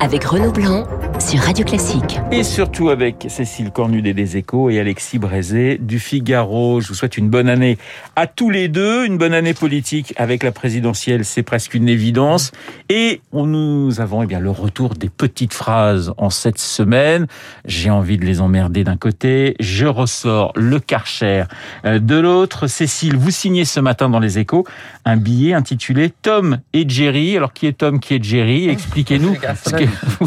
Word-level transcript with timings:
avec 0.00 0.24
Renaud 0.24 0.52
Blanc 0.52 0.84
sur 1.18 1.40
Radio 1.40 1.64
Classique. 1.64 2.18
Et 2.32 2.42
surtout 2.42 2.88
avec 2.88 3.26
Cécile 3.28 3.70
Cornudet 3.70 4.14
des 4.14 4.36
Échos 4.36 4.70
et 4.70 4.80
Alexis 4.80 5.18
Brézé 5.18 5.78
du 5.78 5.98
Figaro. 5.98 6.80
Je 6.80 6.88
vous 6.88 6.94
souhaite 6.94 7.16
une 7.16 7.28
bonne 7.28 7.48
année 7.48 7.78
à 8.16 8.26
tous 8.26 8.50
les 8.50 8.68
deux, 8.68 9.06
une 9.06 9.18
bonne 9.18 9.34
année 9.34 9.54
politique 9.54 10.12
avec 10.16 10.42
la 10.42 10.52
présidentielle, 10.52 11.24
c'est 11.24 11.42
presque 11.42 11.74
une 11.74 11.88
évidence. 11.88 12.52
Et 12.88 13.20
nous 13.32 14.00
avons 14.00 14.22
eh 14.22 14.26
bien 14.26 14.40
le 14.40 14.50
retour 14.50 14.94
des 14.94 15.08
petites 15.08 15.54
phrases 15.54 16.12
en 16.18 16.30
cette 16.30 16.58
semaine. 16.58 17.26
J'ai 17.64 17.90
envie 17.90 18.18
de 18.18 18.24
les 18.24 18.40
emmerder 18.40 18.84
d'un 18.84 18.96
côté, 18.96 19.56
je 19.60 19.86
ressors 19.86 20.52
le 20.56 20.80
Karcher 20.80 21.44
euh, 21.84 21.98
de 21.98 22.16
l'autre. 22.16 22.66
Cécile, 22.66 23.16
vous 23.16 23.30
signez 23.30 23.64
ce 23.64 23.80
matin 23.80 24.08
dans 24.08 24.20
les 24.20 24.38
Échos 24.38 24.64
un 25.04 25.16
billet 25.16 25.54
intitulé 25.54 26.12
Tom 26.22 26.58
et 26.72 26.88
Jerry. 26.88 27.36
Alors 27.36 27.52
qui 27.52 27.66
est 27.66 27.78
Tom, 27.78 28.00
qui 28.00 28.14
est 28.14 28.24
Jerry? 28.24 28.68
Expliquez-nous. 28.68 29.36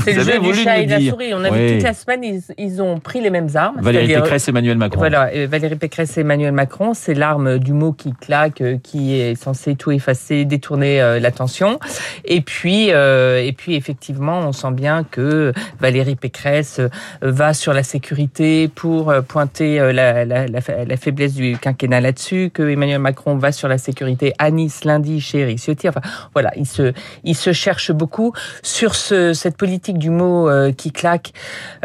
C'est 0.03 0.13
le 0.13 0.23
jeu 0.23 0.39
du 0.39 0.53
chat 0.55 0.77
et 0.79 0.86
la 0.89 1.01
souris. 1.01 1.33
On 1.33 1.43
a 1.43 1.49
vu 1.49 1.73
toute 1.73 1.83
la 1.83 1.93
semaine, 1.93 2.23
ils, 2.23 2.41
ils, 2.57 2.81
ont 2.81 2.99
pris 2.99 3.21
les 3.21 3.29
mêmes 3.29 3.49
armes. 3.55 3.77
Valérie 3.81 4.13
Pécresse 4.13 4.47
et 4.47 4.51
Emmanuel 4.51 4.77
Macron. 4.77 4.99
Voilà, 4.99 5.29
Valérie 5.47 5.75
Pécresse 5.75 6.17
et 6.17 6.21
Emmanuel 6.21 6.51
Macron, 6.51 6.93
c'est 6.93 7.13
l'arme 7.13 7.59
du 7.59 7.73
mot 7.73 7.93
qui 7.93 8.13
claque, 8.13 8.61
euh, 8.61 8.77
qui 8.81 9.19
est 9.19 9.35
censé 9.35 9.75
tout 9.75 9.91
effacer, 9.91 10.45
détourner 10.45 11.01
euh, 11.01 11.19
l'attention. 11.19 11.79
Et 12.25 12.41
puis, 12.41 12.91
euh, 12.91 13.43
et 13.43 13.51
puis 13.53 13.75
effectivement, 13.75 14.39
on 14.39 14.51
sent 14.51 14.71
bien 14.71 15.03
que 15.03 15.53
Valérie 15.79 16.15
Pécresse 16.15 16.81
va 17.21 17.53
sur 17.53 17.73
la 17.73 17.83
sécurité 17.83 18.67
pour 18.67 19.13
pointer 19.27 19.77
la, 19.93 20.25
la, 20.25 20.47
la, 20.47 20.59
la 20.85 20.97
faiblesse 20.97 21.33
du 21.33 21.57
quinquennat 21.57 22.01
là-dessus, 22.01 22.51
que 22.53 22.63
Emmanuel 22.63 22.99
Macron 22.99 23.37
va 23.37 23.51
sur 23.51 23.67
la 23.67 23.77
sécurité 23.77 24.33
à 24.37 24.51
Nice 24.51 24.83
lundi 24.83 25.21
chez 25.21 25.39
Eric 25.39 25.59
Ciotti. 25.59 25.89
Enfin, 25.89 26.01
voilà, 26.33 26.51
il 26.55 26.65
se, 26.65 26.93
il 27.23 27.35
se 27.35 27.53
cherche 27.53 27.91
beaucoup 27.91 28.33
sur 28.63 28.95
ce, 28.95 29.33
cette 29.33 29.57
politique 29.57 29.97
du 29.97 30.09
mot 30.09 30.49
qui 30.71 30.91
claque. 30.91 31.33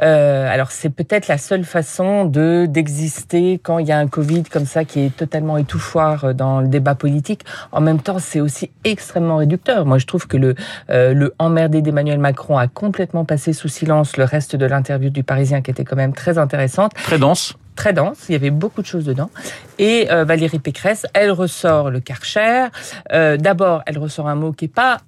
Euh, 0.02 0.48
alors 0.50 0.70
c'est 0.70 0.90
peut-être 0.90 1.28
la 1.28 1.38
seule 1.38 1.64
façon 1.64 2.24
de 2.24 2.66
d'exister 2.66 3.60
quand 3.62 3.78
il 3.78 3.86
y 3.86 3.92
a 3.92 3.98
un 3.98 4.08
Covid 4.08 4.44
comme 4.44 4.66
ça 4.66 4.84
qui 4.84 5.00
est 5.00 5.16
totalement 5.16 5.56
étouffoir 5.56 6.34
dans 6.34 6.60
le 6.60 6.68
débat 6.68 6.94
politique. 6.94 7.44
En 7.72 7.80
même 7.80 8.00
temps, 8.00 8.18
c'est 8.18 8.40
aussi 8.40 8.70
extrêmement 8.84 9.36
réducteur. 9.36 9.86
Moi, 9.86 9.98
je 9.98 10.06
trouve 10.06 10.26
que 10.26 10.36
le 10.36 10.54
euh, 10.90 11.14
le 11.14 11.34
emmerdé 11.38 11.82
d'Emmanuel 11.82 12.18
Macron 12.18 12.58
a 12.58 12.68
complètement 12.68 13.24
passé 13.24 13.52
sous 13.52 13.68
silence 13.68 14.16
le 14.16 14.24
reste 14.24 14.56
de 14.56 14.66
l'interview 14.66 15.10
du 15.10 15.22
Parisien 15.22 15.62
qui 15.62 15.70
était 15.70 15.84
quand 15.84 15.96
même 15.96 16.12
très 16.14 16.38
intéressante. 16.38 16.94
Très 16.94 17.18
dense 17.18 17.54
très 17.74 17.92
dense, 17.92 18.26
il 18.28 18.32
y 18.32 18.36
avait 18.36 18.50
beaucoup 18.50 18.82
de 18.82 18.86
choses 18.86 19.04
dedans. 19.04 19.30
Et 19.78 20.08
euh, 20.10 20.24
Valérie 20.24 20.58
Pécresse, 20.58 21.06
elle 21.14 21.30
ressort 21.30 21.90
le 21.90 22.00
Karcher. 22.00 22.66
Euh, 23.12 23.36
D'abord, 23.36 23.82
elle 23.86 23.98
ressort 23.98 24.28
un 24.28 24.34
mot 24.34 24.52
qui 24.52 24.66
est 24.66 24.68
pas 24.68 24.98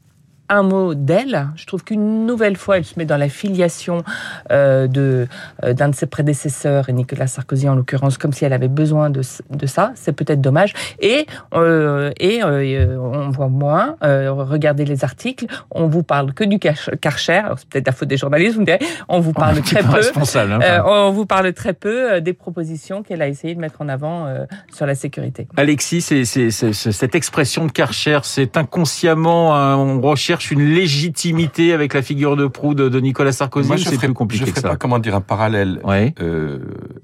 un 0.48 0.62
mot 0.62 0.94
d'elle. 0.94 1.48
Je 1.56 1.66
trouve 1.66 1.84
qu'une 1.84 2.26
nouvelle 2.26 2.56
fois, 2.56 2.76
elle 2.76 2.84
se 2.84 2.98
met 2.98 3.04
dans 3.04 3.16
la 3.16 3.28
filiation 3.28 4.02
euh, 4.50 4.86
de 4.86 5.26
euh, 5.62 5.72
d'un 5.72 5.88
de 5.88 5.94
ses 5.94 6.06
prédécesseurs, 6.06 6.88
et 6.88 6.92
Nicolas 6.92 7.26
Sarkozy 7.26 7.68
en 7.68 7.74
l'occurrence, 7.74 8.18
comme 8.18 8.32
si 8.32 8.44
elle 8.44 8.52
avait 8.52 8.68
besoin 8.68 9.10
de, 9.10 9.22
de 9.50 9.66
ça. 9.66 9.92
C'est 9.94 10.12
peut-être 10.12 10.40
dommage. 10.40 10.74
Et 11.00 11.26
euh, 11.54 12.10
et 12.20 12.42
euh, 12.42 12.98
on 12.98 13.30
voit 13.30 13.48
moins. 13.48 13.96
Euh, 14.02 14.32
regardez 14.32 14.84
les 14.84 15.04
articles. 15.04 15.46
On 15.70 15.86
vous 15.86 16.02
parle 16.02 16.34
que 16.34 16.44
du 16.44 16.58
Karcher. 16.58 17.42
C'est 17.56 17.68
peut-être 17.68 17.86
la 17.86 17.92
faute 17.92 18.08
des 18.08 18.16
journalistes. 18.16 18.54
Vous 18.54 18.60
me 18.60 18.66
direz. 18.66 18.80
On 19.08 19.20
vous 19.20 19.32
parle 19.32 19.60
très 19.62 19.82
peu. 19.82 20.00
Hein, 20.36 20.60
euh, 20.62 20.80
on 20.84 21.10
vous 21.12 21.26
parle 21.26 21.52
très 21.52 21.72
peu 21.72 22.20
des 22.20 22.32
propositions 22.32 23.02
qu'elle 23.02 23.22
a 23.22 23.28
essayé 23.28 23.54
de 23.54 23.60
mettre 23.60 23.80
en 23.80 23.88
avant 23.88 24.26
sur 24.72 24.86
la 24.86 24.94
sécurité. 24.94 25.48
Alexis, 25.56 26.00
c'est 26.02 26.24
cette 26.24 27.14
expression 27.14 27.66
de 27.66 27.72
Karcher, 27.72 28.20
c'est 28.22 28.56
inconsciemment 28.56 29.52
on 29.76 30.00
recherche 30.00 30.33
cherche 30.34 30.50
une 30.50 30.74
légitimité 30.74 31.72
avec 31.72 31.94
la 31.94 32.02
figure 32.02 32.36
de 32.36 32.46
proue 32.48 32.74
de, 32.74 33.00
Nicolas 33.00 33.30
Sarkozy 33.30 33.68
Moi, 33.68 33.78
c'est 33.78 33.98
plus 33.98 34.12
compliqué 34.12 34.46
je 34.46 34.50
que 34.50 34.60
ça 34.60 34.68
pas, 34.70 34.76
comment 34.76 34.98
dire, 34.98 35.14
un 35.14 35.20
parallèle 35.20 35.80
ouais. 35.84 36.12
euh, 36.20 36.58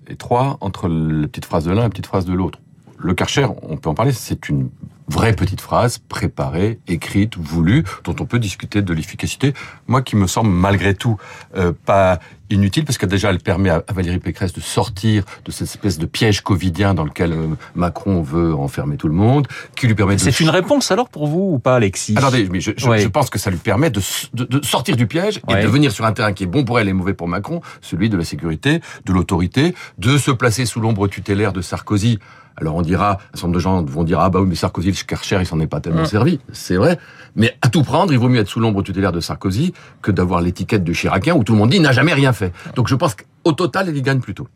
étroit 0.09 0.59
entre 0.60 0.88
la 0.88 1.28
petite 1.28 1.44
phrase 1.44 1.65
de 1.65 1.71
l'un 1.71 1.81
et 1.81 1.82
la 1.84 1.91
petite 1.91 2.06
phrase 2.06 2.25
de 2.25 2.32
l'autre. 2.32 2.59
Le 2.99 3.15
Karcher, 3.15 3.47
on 3.62 3.77
peut 3.77 3.88
en 3.88 3.94
parler, 3.94 4.12
c'est 4.12 4.49
une 4.49 4.71
vraie 5.10 5.34
petite 5.34 5.60
phrase 5.60 5.98
préparée, 5.98 6.78
écrite, 6.88 7.37
voulue, 7.37 7.84
dont 8.04 8.16
on 8.21 8.25
peut 8.25 8.38
discuter 8.38 8.82
de 8.82 8.94
l'efficacité. 8.94 9.54
Moi, 9.87 10.03
qui 10.03 10.16
me 10.16 10.26
semble 10.26 10.50
malgré 10.50 10.94
tout 10.94 11.16
euh, 11.56 11.72
pas 11.84 12.21
inutile 12.50 12.84
parce 12.84 12.98
que 12.98 13.06
déjà 13.06 13.31
elle 13.31 13.38
permet 13.38 13.71
à 13.71 13.84
Valérie 13.94 14.19
Pécresse 14.19 14.53
de 14.53 14.60
sortir 14.60 15.25
de 15.44 15.50
cette 15.50 15.69
espèce 15.69 15.98
de 15.98 16.06
piège 16.06 16.41
covidien 16.41 16.94
dans 16.94 17.04
lequel 17.04 17.32
euh, 17.32 17.47
Macron 17.75 18.22
veut 18.22 18.54
enfermer 18.54 18.97
tout 18.97 19.09
le 19.09 19.15
monde, 19.15 19.47
qui 19.76 19.87
lui 19.87 19.94
permet. 19.94 20.19
C'est 20.19 20.41
une 20.41 20.50
réponse 20.50 20.91
alors 20.91 21.09
pour 21.09 21.27
vous 21.27 21.53
ou 21.53 21.59
pas, 21.59 21.77
Alexis? 21.77 22.15
Attendez, 22.16 22.48
mais 22.50 22.60
je, 22.60 22.72
je, 22.77 22.88
ouais. 22.88 22.98
je, 22.98 23.09
pense 23.09 23.31
que 23.31 23.38
ça 23.38 23.50
lui 23.50 23.59
permet 23.59 23.91
de, 23.91 24.00
de, 24.34 24.44
de 24.44 24.65
sortir 24.65 24.97
du 24.97 25.06
piège 25.06 25.41
et 25.48 25.62
de 25.62 25.69
venir 25.69 25.92
sur 25.92 26.04
un 26.04 26.12
terrain 26.12 26.32
qui 26.32 26.44
est 26.44 26.48
bon 26.48 26.65
pour 26.65 26.81
elle 26.81 26.88
et 26.88 26.92
mauvais 26.92 27.15
pour 27.15 27.28
Macron, 27.28 27.60
celui 27.81 28.09
de 28.09 28.16
la 28.16 28.25
sécurité, 28.25 28.81
de 29.06 29.12
l'autorité, 29.12 29.75
de 29.98 30.19
se 30.19 30.31
placer 30.31 30.66
sous 30.66 30.81
l'ombre 30.81 31.09
tutélaire 31.09 31.53
de 31.53 31.60
Sarkozy. 31.60 32.19
Alors 32.60 32.76
on 32.76 32.82
dira, 32.82 33.12
un 33.12 33.16
certain 33.34 33.47
nombre 33.47 33.54
de 33.54 33.60
gens 33.60 33.82
vont 33.82 34.04
dire 34.04 34.21
ah 34.21 34.31
bah 34.31 34.41
oui 34.41 34.47
mais 34.48 34.54
Sarkozy 34.54 34.91
le 34.91 35.06
Karcher 35.06 35.38
il 35.41 35.47
s'en 35.47 35.60
est 35.60 35.66
pas 35.66 35.81
tellement 35.81 36.03
mmh. 36.03 36.06
servi, 36.06 36.41
c'est 36.53 36.76
vrai. 36.76 36.98
Mais 37.37 37.56
à 37.62 37.69
tout 37.69 37.82
prendre, 37.82 38.12
il 38.12 38.19
vaut 38.19 38.28
mieux 38.28 38.41
être 38.41 38.48
sous 38.48 38.60
l'ombre 38.60 38.82
tutélaire 38.82 39.12
de 39.12 39.21
Sarkozy 39.21 39.72
que 40.03 40.10
d'avoir 40.10 40.41
l'étiquette 40.41 40.84
de 40.84 40.93
Chiracien 40.93 41.34
où 41.34 41.44
tout 41.44 41.53
le 41.53 41.59
monde 41.59 41.71
dit 41.71 41.76
il 41.76 41.82
n'a 41.82 41.93
jamais 41.93 42.12
rien 42.12 42.32
fait. 42.32 42.53
Donc 42.75 42.88
je 42.88 42.94
pense 42.94 43.15
qu'au 43.15 43.53
total, 43.53 43.88
il 43.88 43.97
y 43.97 44.03
gagne 44.03 44.21
plutôt. 44.21 44.48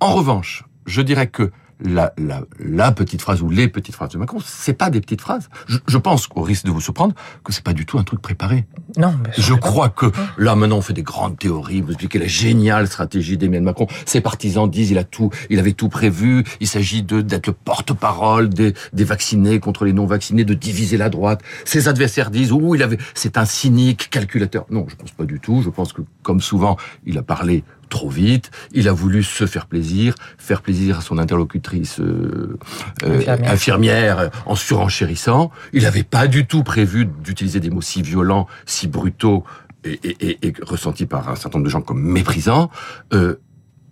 En 0.00 0.12
revanche, 0.12 0.64
je 0.86 1.00
dirais 1.00 1.28
que 1.28 1.50
la, 1.80 2.12
la, 2.18 2.42
la, 2.58 2.92
petite 2.92 3.20
phrase 3.20 3.42
ou 3.42 3.50
les 3.50 3.68
petites 3.68 3.94
phrases 3.94 4.10
de 4.10 4.18
Macron, 4.18 4.38
c'est 4.44 4.74
pas 4.74 4.90
des 4.90 5.00
petites 5.00 5.20
phrases. 5.20 5.48
Je, 5.66 5.78
je, 5.86 5.98
pense, 5.98 6.28
au 6.34 6.42
risque 6.42 6.66
de 6.66 6.70
vous 6.70 6.80
surprendre, 6.80 7.14
que 7.42 7.52
c'est 7.52 7.64
pas 7.64 7.72
du 7.72 7.86
tout 7.86 7.98
un 7.98 8.04
truc 8.04 8.20
préparé. 8.20 8.66
Non. 8.96 9.14
je 9.36 9.54
crois 9.54 9.88
que 9.88 10.06
là 10.38 10.54
maintenant 10.54 10.76
on 10.76 10.80
fait 10.80 10.92
des 10.92 11.02
grandes 11.02 11.38
théories, 11.38 11.80
vous 11.80 11.90
expliquez 11.90 12.18
la 12.18 12.26
géniale 12.26 12.86
stratégie 12.86 13.36
d'Emmanuel 13.36 13.62
Macron. 13.62 13.86
Ses 14.06 14.20
partisans 14.20 14.70
disent 14.70 14.90
il 14.90 14.98
a 14.98 15.04
tout, 15.04 15.30
il 15.50 15.58
avait 15.58 15.72
tout 15.72 15.88
prévu. 15.88 16.44
Il 16.60 16.68
s'agit 16.68 17.02
de 17.02 17.20
d'être 17.20 17.48
le 17.48 17.52
porte-parole 17.52 18.48
des, 18.48 18.74
des 18.92 19.04
vaccinés 19.04 19.58
contre 19.58 19.84
les 19.84 19.92
non-vaccinés, 19.92 20.44
de 20.44 20.54
diviser 20.54 20.96
la 20.96 21.08
droite. 21.08 21.42
Ses 21.64 21.88
adversaires 21.88 22.30
disent 22.30 22.52
oh 22.52 22.74
il 22.74 22.82
avait, 22.82 22.98
c'est 23.14 23.36
un 23.36 23.44
cynique 23.44 24.10
calculateur. 24.10 24.66
Non, 24.70 24.86
je 24.88 24.96
pense 24.96 25.10
pas 25.10 25.24
du 25.24 25.40
tout. 25.40 25.62
Je 25.62 25.70
pense 25.70 25.92
que 25.92 26.02
comme 26.22 26.40
souvent 26.40 26.76
il 27.04 27.18
a 27.18 27.22
parlé 27.22 27.64
trop 27.94 28.10
vite. 28.10 28.50
Il 28.72 28.88
a 28.88 28.92
voulu 28.92 29.22
se 29.22 29.46
faire 29.46 29.66
plaisir, 29.66 30.16
faire 30.36 30.62
plaisir 30.62 30.98
à 30.98 31.00
son 31.00 31.16
interlocutrice 31.18 32.00
euh, 32.00 32.58
infirmière. 33.02 33.52
infirmière 33.52 34.30
en 34.46 34.56
surenchérissant. 34.56 35.52
Il 35.72 35.84
n'avait 35.84 36.02
pas 36.02 36.26
du 36.26 36.46
tout 36.46 36.64
prévu 36.64 37.06
d'utiliser 37.06 37.60
des 37.60 37.70
mots 37.70 37.80
si 37.80 38.02
violents, 38.02 38.48
si 38.66 38.88
brutaux 38.88 39.44
et, 39.84 40.00
et, 40.02 40.28
et, 40.28 40.48
et, 40.48 40.54
ressentis 40.62 41.06
par 41.06 41.28
un 41.28 41.36
certain 41.36 41.58
nombre 41.58 41.66
de 41.66 41.70
gens 41.70 41.82
comme 41.82 42.02
méprisants. 42.02 42.68
Euh, 43.12 43.36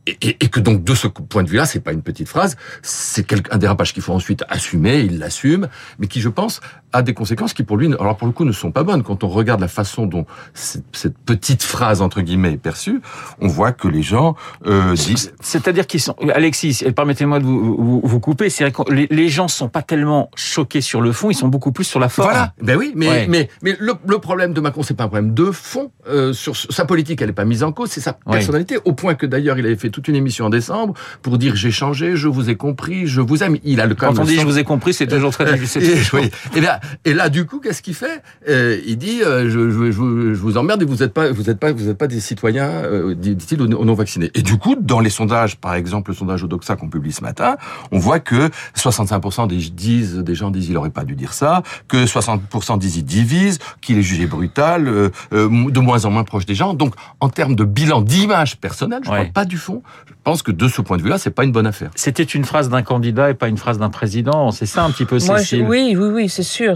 et, 0.07 0.37
et, 0.41 0.49
que 0.49 0.59
donc 0.59 0.83
de 0.83 0.95
ce 0.97 1.07
point 1.07 1.45
de 1.45 1.49
vue-là, 1.49 1.65
c'est 1.65 1.79
pas 1.79 1.93
une 1.93 2.03
petite 2.03 2.29
phrase, 2.29 2.57
c'est 2.83 3.25
un 3.53 3.59
dérapage 3.59 3.93
qu'il 3.93 4.03
faut 4.03 4.13
ensuite 4.13 4.43
assumer, 4.49 4.99
il 5.01 5.21
l'assume, 5.21 5.69
mais 6.01 6.09
qui, 6.09 6.21
je 6.21 6.29
pense, 6.29 6.61
a 6.93 7.03
des 7.03 7.15
conséquences 7.15 7.55
qui 7.55 7.63
pour 7.63 7.77
lui, 7.77 7.87
alors 7.95 8.17
pour 8.17 8.27
le 8.27 8.33
coup, 8.33 8.45
ne 8.45 8.53
sont 8.53 8.71
pas 8.71 8.83
bonnes. 8.83 9.03
Quand 9.03 9.25
on 9.25 9.29
regarde 9.29 9.61
la 9.61 9.69
façon 9.69 10.07
dont 10.07 10.27
cette, 10.55 10.85
petite 11.25 11.63
phrase 11.63 12.03
entre 12.03 12.21
guillemets 12.21 12.53
est 12.53 12.57
perçue, 12.57 13.01
on 13.41 13.49
voit 13.49 13.73
que 13.73 13.89
les 13.89 14.03
gens 14.03 14.37
euh, 14.67 14.95
disent. 14.95 15.33
C'est-à-dire 15.41 15.87
qu'ils 15.87 16.01
sont, 16.01 16.15
Alexis, 16.35 16.85
permettez-moi 16.95 17.39
de 17.39 17.45
vous, 17.45 17.77
vous, 17.77 18.01
vous 18.03 18.21
couper, 18.21 18.51
c'est 18.51 18.71
que 18.71 18.93
les, 18.93 19.07
les, 19.11 19.29
gens 19.29 19.49
sont 19.49 19.69
pas 19.69 19.83
tellement 19.83 20.31
choqués 20.35 20.81
sur 20.81 21.01
le 21.01 21.13
fond, 21.13 21.31
ils 21.31 21.35
sont 21.35 21.49
beaucoup 21.49 21.73
plus 21.73 21.85
sur 21.85 22.01
la 22.01 22.09
forme. 22.09 22.31
Voilà, 22.31 22.53
ben 22.61 22.77
oui, 22.77 22.93
mais 22.95 23.09
ouais. 23.09 23.27
mais 23.29 23.49
mais 23.63 23.77
le, 23.79 23.95
le, 24.07 24.19
problème 24.19 24.53
de 24.53 24.61
Macron, 24.61 24.83
c'est 24.83 24.95
pas 24.95 25.05
un 25.05 25.09
problème 25.09 25.35
de 25.35 25.51
fond. 25.51 25.91
Euh, 26.09 26.33
sur 26.33 26.57
sa 26.57 26.85
politique, 26.85 27.23
elle 27.23 27.31
est 27.31 27.35
pas 27.35 27.45
mise 27.45 27.63
en 27.63 27.73
cause, 27.73 27.91
c'est 27.91 28.01
sa 28.01 28.13
personnalité, 28.13 28.77
ouais. 28.77 28.83
au 28.85 28.93
point 28.93 29.15
que 29.15 29.27
d'ailleurs 29.27 29.59
il 29.59 29.67
avait 29.67 29.77
fait 29.77 29.91
toute 29.91 30.09
une 30.09 30.17
émission 30.17 30.47
en 30.47 30.51
décembre 30.51 30.95
pour 31.23 31.39
dire 31.39 31.57
j'ai 31.57 31.71
changé, 31.71 32.17
je 32.17 32.29
vous 32.29 32.51
ai 32.51 32.57
compris, 32.57 33.07
je 33.07 33.21
vous 33.21 33.43
aime. 33.43 33.57
Il 33.65 33.81
a 33.81 33.87
le 33.87 33.95
quand, 33.95 34.15
quand 34.15 34.23
on 34.23 34.25
dit 34.25 34.39
je 34.39 34.45
vous 34.45 34.59
ai 34.59 34.65
compris, 34.65 34.93
c'est 34.93 35.07
toujours 35.07 35.33
très 35.33 35.53
difficile. 35.53 35.83
Et, 35.83 35.97
oui. 36.13 36.31
et, 36.57 36.61
là, 36.61 36.81
et 37.05 37.15
là, 37.15 37.29
du 37.29 37.47
coup, 37.47 37.61
qu'est-ce 37.61 37.83
qu'il 37.83 37.95
fait? 37.95 38.23
Euh, 38.49 38.79
Il 38.87 38.97
dit 38.99 39.23
euh, 39.23 39.51
je, 39.51 39.71
je, 39.71 39.91
je, 39.91 40.35
je, 40.35 40.41
vous 40.41 40.57
emmerde 40.57 40.83
et 40.83 40.85
vous 40.85 40.97
n'êtes 40.97 41.13
pas, 41.13 41.31
vous 41.31 41.51
êtes 41.51 41.59
pas, 41.59 41.73
vous 41.73 41.89
êtes 41.89 41.99
pas 41.99 42.07
des 42.07 42.21
citoyens, 42.21 42.69
euh, 42.69 43.15
dit-il 43.15 43.61
aux, 43.63 43.67
non 43.67 43.95
vaccinés. 43.95 44.31
Et 44.35 44.43
du 44.43 44.59
coup, 44.59 44.77
dans 44.81 45.01
les 45.01 45.11
sondages, 45.11 45.57
par 45.57 45.75
exemple, 45.75 46.11
le 46.11 46.17
sondage 46.17 46.43
Odoxa 46.45 46.77
qu'on 46.77 46.89
publie 46.89 47.13
ce 47.13 47.23
matin, 47.23 47.57
on 47.91 47.99
voit 47.99 48.21
que 48.21 48.51
65% 48.77 49.49
des 49.49 49.57
disent, 49.71 50.17
des 50.17 50.35
gens 50.35 50.51
disent 50.51 50.69
il 50.69 50.77
aurait 50.77 50.91
pas 50.91 51.05
dû 51.05 51.15
dire 51.15 51.33
ça, 51.33 51.63
que 51.89 52.05
60% 52.05 52.79
disent 52.79 52.97
il 52.97 53.05
divise, 53.05 53.59
qu'il 53.81 53.99
est 53.99 54.03
jugé 54.03 54.27
brutal, 54.27 54.89
euh, 54.89 55.11
de 55.33 55.81
moins 55.81 56.05
en 56.05 56.11
moins 56.11 56.25
proche 56.25 56.47
des 56.47 56.55
gens. 56.55 56.75
Donc, 56.75 56.95
en 57.21 57.29
termes 57.29 57.55
de 57.55 57.65
bilan 57.65 58.01
d'image 58.01 58.59
personnelle, 58.59 59.01
je 59.05 59.09
ne 59.09 59.15
ouais. 59.15 59.21
parle 59.23 59.33
pas 59.33 59.45
du 59.45 59.57
fond. 59.57 59.83
Je 60.07 60.13
pense 60.25 60.43
que 60.43 60.53
de 60.53 60.69
ce 60.69 60.81
point 60.81 60.97
de 60.99 61.03
vue-là, 61.03 61.19
c'est 61.19 61.31
pas 61.31 61.45
une 61.45 61.53
bonne 61.53 61.67
affaire. 61.67 61.91
C'était 61.95 62.23
une 62.23 62.45
phrase 62.45 62.69
d'un 62.69 62.83
candidat 62.83 63.31
et 63.31 63.35
pas 63.35 63.49
une 63.49 63.57
phrase 63.57 63.79
d'un 63.79 63.91
président. 63.91 64.51
C'est 64.53 64.67
ça 64.67 64.85
un 64.85 64.91
petit 64.91 65.05
peu, 65.05 65.19
Moi, 65.27 65.39
Cécile? 65.39 65.61
Je, 65.61 65.65
oui, 65.65 65.97
oui, 65.97 66.09
oui, 66.13 66.29
c'est 66.29 66.43
sûr. 66.43 66.72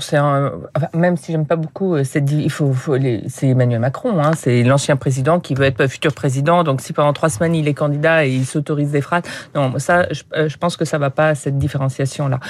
Même 0.94 1.16
si 1.16 1.32
j'aime 1.32 1.46
pas 1.46 1.56
beaucoup 1.56 1.94
euh, 1.94 2.04
cette, 2.04 2.30
il 2.30 2.50
faut, 2.50 2.72
c'est 3.28 3.48
Emmanuel 3.48 3.80
Macron, 3.80 4.20
hein, 4.20 4.32
c'est 4.36 4.62
l'ancien 4.62 4.96
président 4.96 5.40
qui 5.40 5.54
veut 5.54 5.64
être 5.64 5.86
futur 5.86 6.12
président. 6.12 6.64
Donc 6.64 6.80
si 6.80 6.92
pendant 6.92 7.12
trois 7.12 7.28
semaines 7.28 7.54
il 7.54 7.68
est 7.68 7.74
candidat 7.74 8.26
et 8.26 8.30
il 8.30 8.46
s'autorise 8.46 8.90
des 8.90 9.00
phrases, 9.00 9.24
non, 9.54 9.78
ça, 9.78 10.06
je, 10.10 10.22
euh, 10.34 10.48
je, 10.48 10.56
pense 10.56 10.76
que 10.76 10.84
ça 10.84 10.98
va 10.98 11.10
pas 11.10 11.34
cette 11.34 11.58
différenciation 11.58 12.28
là. 12.28 12.40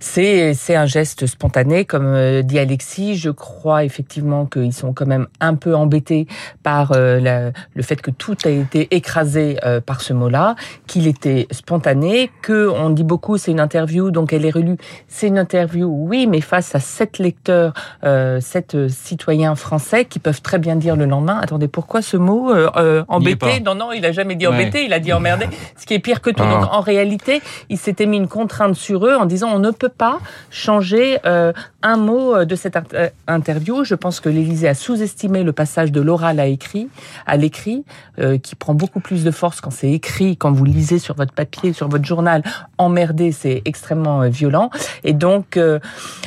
C'est 0.00 0.54
un 0.74 0.86
geste 0.86 1.26
spontané, 1.26 1.84
comme 1.84 2.06
euh, 2.06 2.42
dit 2.42 2.58
Alexis. 2.58 3.16
Je 3.16 3.30
crois 3.30 3.84
effectivement 3.84 4.46
qu'ils 4.46 4.72
sont 4.72 4.92
quand 4.92 5.06
même 5.06 5.26
un 5.40 5.54
peu 5.54 5.74
embêtés 5.74 6.26
par 6.62 6.92
le 6.96 7.52
fait 7.82 8.00
que 8.00 8.10
tout 8.10 8.36
a 8.44 8.48
été 8.48 8.94
écrasé 8.94 9.56
par 9.86 10.00
ce 10.00 10.12
mot-là, 10.12 10.54
qu'il 10.86 11.06
était 11.06 11.46
spontané, 11.50 12.30
que 12.42 12.68
on 12.68 12.90
dit 12.90 13.04
beaucoup 13.04 13.38
c'est 13.38 13.50
une 13.50 13.60
interview 13.60 14.10
donc 14.10 14.32
elle 14.32 14.44
est 14.44 14.50
relue. 14.50 14.76
C'est 15.08 15.28
une 15.28 15.38
interview, 15.38 15.88
oui, 15.88 16.26
mais 16.26 16.40
face 16.40 16.74
à 16.74 16.80
sept 16.86 17.18
lecteurs, 17.18 17.72
euh, 18.04 18.40
sept 18.40 18.88
citoyens 18.88 19.54
français 19.54 20.04
qui 20.04 20.18
peuvent 20.18 20.42
très 20.42 20.58
bien 20.58 20.76
dire 20.76 20.96
le 20.96 21.04
lendemain, 21.04 21.38
attendez, 21.42 21.68
pourquoi 21.68 22.02
ce 22.02 22.16
mot 22.16 22.50
euh, 22.50 22.70
euh 22.76 23.04
embêté? 23.08 23.60
Non, 23.60 23.74
non, 23.74 23.92
il 23.92 24.04
a 24.06 24.12
jamais 24.12 24.36
dit 24.36 24.46
embêté, 24.46 24.84
il 24.84 24.92
a 24.92 25.00
dit 25.00 25.12
emmerdé, 25.12 25.46
ce 25.76 25.86
qui 25.86 25.94
est 25.94 25.98
pire 25.98 26.20
que 26.20 26.30
tout. 26.30 26.44
Donc 26.44 26.64
ah. 26.70 26.76
en 26.76 26.80
réalité, 26.80 27.42
il 27.68 27.78
s'était 27.78 28.06
mis 28.06 28.16
une 28.16 28.28
contrainte 28.28 28.74
sur 28.74 29.06
eux 29.06 29.14
en 29.14 29.26
disant 29.26 29.50
on 29.52 29.58
ne 29.58 29.70
peut 29.70 29.88
pas 29.88 30.18
changer 30.50 31.18
euh, 31.26 31.52
un 31.82 31.96
mot 31.96 32.44
de 32.44 32.54
cette 32.56 32.76
euh, 32.94 33.08
interview. 33.26 33.84
Je 33.84 33.94
pense 33.94 34.20
que 34.20 34.28
l'Élysée 34.28 34.68
a 34.68 34.74
sous-estimé 34.74 35.42
le 35.42 35.52
passage 35.52 35.92
de 35.92 36.00
l'oral 36.00 36.40
à 36.40 36.46
écrit, 36.46 36.88
à 37.26 37.36
l'écrit, 37.36 37.84
euh, 38.18 38.38
qui 38.38 38.54
prend 38.54 38.72
beaucoup 38.72 39.00
plus 39.00 39.24
de 39.24 39.30
force 39.30 39.60
quand 39.60 39.70
c'est 39.70 39.90
écrit, 39.90 40.38
quand 40.38 40.50
vous 40.50 40.64
lisez 40.64 40.98
sur 40.98 41.14
votre 41.14 41.32
papier, 41.32 41.74
sur 41.74 41.88
votre 41.88 42.04
journal. 42.04 42.42
Emmerdé, 42.78 43.30
c'est 43.30 43.60
extrêmement 43.66 44.22
euh, 44.22 44.28
violent. 44.28 44.70
Et 45.04 45.12
donc, 45.12 45.56
euh, 45.56 45.78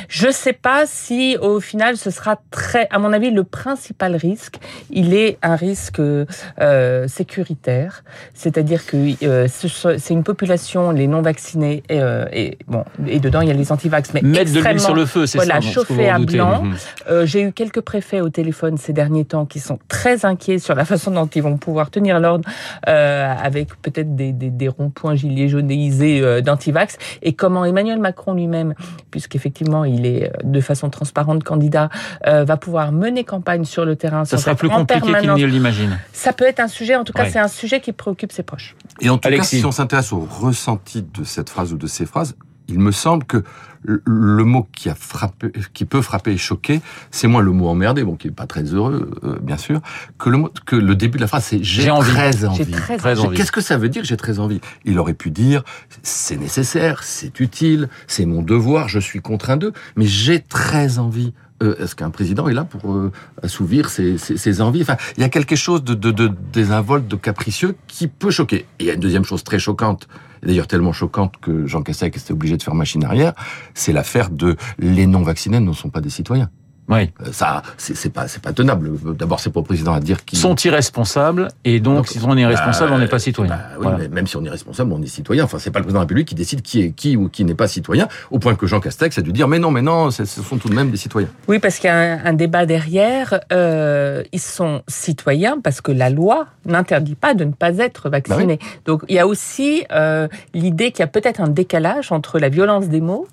je 0.08 0.30
sais 0.30 0.49
pas 0.52 0.86
si 0.86 1.36
au 1.40 1.60
final 1.60 1.96
ce 1.96 2.10
sera 2.10 2.40
très, 2.50 2.88
à 2.90 2.98
mon 2.98 3.12
avis, 3.12 3.30
le 3.30 3.44
principal 3.44 4.16
risque, 4.16 4.58
il 4.90 5.14
est 5.14 5.38
un 5.42 5.56
risque 5.56 6.00
euh, 6.00 7.08
sécuritaire, 7.08 8.04
c'est-à-dire 8.34 8.86
que 8.86 8.96
euh, 9.24 9.46
c'est 9.48 10.14
une 10.14 10.24
population, 10.24 10.90
les 10.90 11.06
non 11.06 11.22
vaccinés, 11.22 11.82
et, 11.88 12.00
et, 12.32 12.58
bon, 12.66 12.84
et 13.06 13.20
dedans 13.20 13.40
il 13.40 13.48
y 13.48 13.50
a 13.50 13.54
les 13.54 13.72
antivax, 13.72 14.14
mais 14.14 14.22
mettre 14.22 14.52
de 14.52 14.60
l'huile 14.60 14.80
sur 14.80 14.94
le 14.94 15.06
feu, 15.06 15.26
c'est 15.26 15.38
voilà, 15.38 15.60
chauffé 15.60 16.08
à 16.08 16.18
blanc. 16.18 16.62
Mhm. 16.62 17.24
J'ai 17.24 17.42
eu 17.42 17.52
quelques 17.52 17.80
préfets 17.80 18.20
au 18.20 18.28
téléphone 18.28 18.76
ces 18.78 18.92
derniers 18.92 19.24
temps 19.24 19.46
qui 19.46 19.60
sont 19.60 19.78
très 19.88 20.24
inquiets 20.24 20.58
sur 20.58 20.74
la 20.74 20.84
façon 20.84 21.10
dont 21.10 21.26
ils 21.26 21.42
vont 21.42 21.56
pouvoir 21.56 21.90
tenir 21.90 22.20
l'ordre 22.20 22.48
avec 22.84 23.68
peut-être 23.82 24.14
des, 24.14 24.32
des, 24.32 24.50
des 24.50 24.68
ronds-points 24.68 25.14
gilets 25.14 25.48
jaunisés 25.48 26.42
d'antivax 26.42 26.96
et 27.22 27.32
comment 27.32 27.64
Emmanuel 27.64 27.98
Macron 27.98 28.34
lui-même, 28.34 28.74
puisqu'effectivement 29.10 29.84
il 29.84 30.06
est 30.06 30.24
euh, 30.24 30.30
de 30.44 30.60
façon 30.60 30.90
transparente 30.90 31.44
candidat, 31.44 31.88
euh, 32.26 32.44
va 32.44 32.56
pouvoir 32.56 32.92
mener 32.92 33.24
campagne 33.24 33.64
sur 33.64 33.84
le 33.84 33.96
terrain. 33.96 34.24
Ça 34.24 34.38
sera 34.38 34.54
plus 34.54 34.68
compliqué 34.68 35.00
qu'il 35.00 35.12
ne 35.12 35.46
l'imagine. 35.46 35.98
Ça 36.12 36.32
peut 36.32 36.46
être 36.46 36.60
un 36.60 36.68
sujet, 36.68 36.96
en 36.96 37.04
tout 37.04 37.12
cas 37.12 37.28
c'est 37.28 37.38
un 37.38 37.48
sujet 37.48 37.80
qui 37.80 37.92
préoccupe 37.92 38.32
ses 38.32 38.42
proches. 38.42 38.76
Et 39.00 39.08
en 39.08 39.18
tout 39.18 39.28
cas, 39.28 39.42
si 39.42 39.64
on 39.64 39.72
s'intéresse 39.72 40.12
au 40.12 40.20
ressenti 40.20 41.02
de 41.02 41.24
cette 41.24 41.50
phrase 41.50 41.72
ou 41.72 41.76
de 41.76 41.86
ces 41.86 42.06
phrases, 42.06 42.36
il 42.68 42.78
me 42.78 42.92
semble 42.92 43.24
que 43.24 43.42
le 43.84 44.44
mot 44.44 44.68
qui 44.72 44.88
a 44.90 44.94
frappé, 44.94 45.50
qui 45.72 45.84
peut 45.84 46.02
frapper 46.02 46.32
et 46.32 46.36
choquer, 46.36 46.80
c'est 47.10 47.26
moins 47.26 47.42
le 47.42 47.52
mot 47.52 47.68
emmerdé, 47.68 48.04
bon, 48.04 48.16
qui 48.16 48.28
est 48.28 48.32
pas 48.32 48.46
très 48.46 48.62
heureux, 48.62 49.10
euh, 49.24 49.38
bien 49.40 49.56
sûr, 49.56 49.80
que 50.18 50.28
le 50.28 50.38
mot, 50.38 50.52
que 50.66 50.76
le 50.76 50.94
début 50.94 51.16
de 51.16 51.22
la 51.22 51.28
phrase, 51.28 51.44
c'est 51.44 51.62
j'ai 51.62 51.84
très 51.84 52.44
envie. 52.44 52.70
Très 52.98 53.20
envie. 53.20 53.36
Qu'est-ce 53.36 53.52
que 53.52 53.60
ça 53.60 53.78
veut 53.78 53.88
dire 53.88 54.04
J'ai 54.04 54.16
très 54.16 54.38
envie? 54.38 54.60
Il 54.84 54.98
aurait 54.98 55.14
pu 55.14 55.30
dire 55.30 55.62
c'est 56.02 56.36
nécessaire, 56.36 57.02
c'est 57.02 57.40
utile, 57.40 57.88
c'est 58.06 58.26
mon 58.26 58.42
devoir, 58.42 58.88
je 58.88 58.98
suis 58.98 59.20
contraint 59.20 59.56
d'eux, 59.56 59.72
mais 59.96 60.06
j'ai 60.06 60.40
très 60.40 60.98
envie. 60.98 61.32
Euh, 61.62 61.76
Est-ce 61.78 61.94
qu'un 61.94 62.10
président 62.10 62.48
est 62.48 62.54
là 62.54 62.64
pour 62.64 62.92
euh, 62.92 63.12
assouvir 63.42 63.90
ses, 63.90 64.16
ses, 64.18 64.36
ses, 64.36 64.60
envies? 64.60 64.82
Enfin, 64.82 64.96
il 65.16 65.20
y 65.20 65.24
a 65.24 65.28
quelque 65.28 65.56
chose 65.56 65.84
de, 65.84 65.94
de, 65.94 66.10
de 66.10 66.30
désinvolte, 66.52 67.06
de 67.06 67.16
capricieux 67.16 67.76
qui 67.86 68.08
peut 68.08 68.30
choquer. 68.30 68.66
Et 68.78 68.84
il 68.84 68.86
y 68.86 68.90
a 68.90 68.94
une 68.94 69.00
deuxième 69.00 69.24
chose 69.24 69.44
très 69.44 69.58
choquante 69.58 70.08
d'ailleurs 70.42 70.66
tellement 70.66 70.92
choquante 70.92 71.34
que 71.40 71.66
Jean 71.66 71.82
Castex 71.82 72.22
était 72.22 72.32
obligé 72.32 72.56
de 72.56 72.62
faire 72.62 72.74
machine 72.74 73.04
arrière, 73.04 73.34
c'est 73.74 73.92
l'affaire 73.92 74.30
de 74.30 74.56
les 74.78 75.06
non-vaccinés 75.06 75.60
ne 75.60 75.72
sont 75.72 75.90
pas 75.90 76.00
des 76.00 76.10
citoyens. 76.10 76.50
Oui. 76.90 77.10
Euh, 77.22 77.32
ça, 77.32 77.62
c'est 77.78 78.12
pas, 78.12 78.28
c'est 78.28 78.42
pas 78.42 78.52
tenable. 78.52 78.90
D'abord, 79.16 79.40
c'est 79.40 79.50
pas 79.50 79.60
au 79.60 79.62
président 79.62 79.94
à 79.94 80.00
dire 80.00 80.24
qu'ils 80.24 80.38
sont 80.38 80.54
irresponsables 80.56 81.48
et 81.64 81.80
donc, 81.80 82.08
si 82.08 82.18
on 82.24 82.36
est 82.36 82.42
irresponsable, 82.42 82.90
bah, 82.90 82.96
on 82.96 82.98
n'est 82.98 83.08
pas 83.08 83.18
citoyen. 83.18 83.54
Bah, 83.54 83.62
oui, 83.78 83.92
mais 83.98 84.08
même 84.08 84.26
si 84.26 84.36
on 84.36 84.44
est 84.44 84.50
responsable, 84.50 84.92
on 84.92 85.02
est 85.02 85.06
citoyen. 85.06 85.44
Enfin, 85.44 85.58
c'est 85.58 85.70
pas 85.70 85.78
le 85.78 85.84
président 85.84 86.00
de 86.00 86.04
la 86.04 86.06
République 86.06 86.28
qui 86.28 86.34
décide 86.34 86.62
qui 86.62 86.82
est 86.82 86.90
qui 86.92 87.16
ou 87.16 87.28
qui 87.28 87.44
n'est 87.44 87.54
pas 87.54 87.68
citoyen. 87.68 88.08
Au 88.30 88.38
point 88.38 88.54
que 88.54 88.66
Jean 88.66 88.80
Castex 88.80 89.18
a 89.18 89.22
dû 89.22 89.32
dire 89.32 89.48
mais 89.48 89.58
non, 89.58 89.70
mais 89.70 89.82
non, 89.82 90.10
ce 90.10 90.24
sont 90.24 90.58
tout 90.58 90.68
de 90.68 90.74
même 90.74 90.90
des 90.90 90.96
citoyens. 90.96 91.28
Oui, 91.48 91.58
parce 91.58 91.78
qu'il 91.78 91.86
y 91.86 91.92
a 91.92 91.96
un, 91.96 92.24
un 92.24 92.32
débat 92.32 92.66
derrière. 92.66 93.40
Euh, 93.52 94.22
ils 94.32 94.40
sont 94.40 94.82
citoyens 94.88 95.58
parce 95.62 95.80
que 95.80 95.92
la 95.92 96.10
loi 96.10 96.46
n'interdit 96.66 97.14
pas 97.14 97.34
de 97.34 97.44
ne 97.44 97.52
pas 97.52 97.78
être 97.78 98.10
vacciné. 98.10 98.56
Bah 98.56 98.64
oui. 98.64 98.78
Donc, 98.84 99.02
il 99.08 99.14
y 99.14 99.18
a 99.18 99.26
aussi 99.26 99.84
euh, 99.92 100.28
l'idée 100.54 100.90
qu'il 100.90 101.00
y 101.00 101.02
a 101.02 101.08
peut-être 101.08 101.40
un 101.40 101.48
décalage 101.48 102.12
entre 102.12 102.38
la 102.38 102.48
violence 102.48 102.88
des 102.88 103.00
mots 103.00 103.26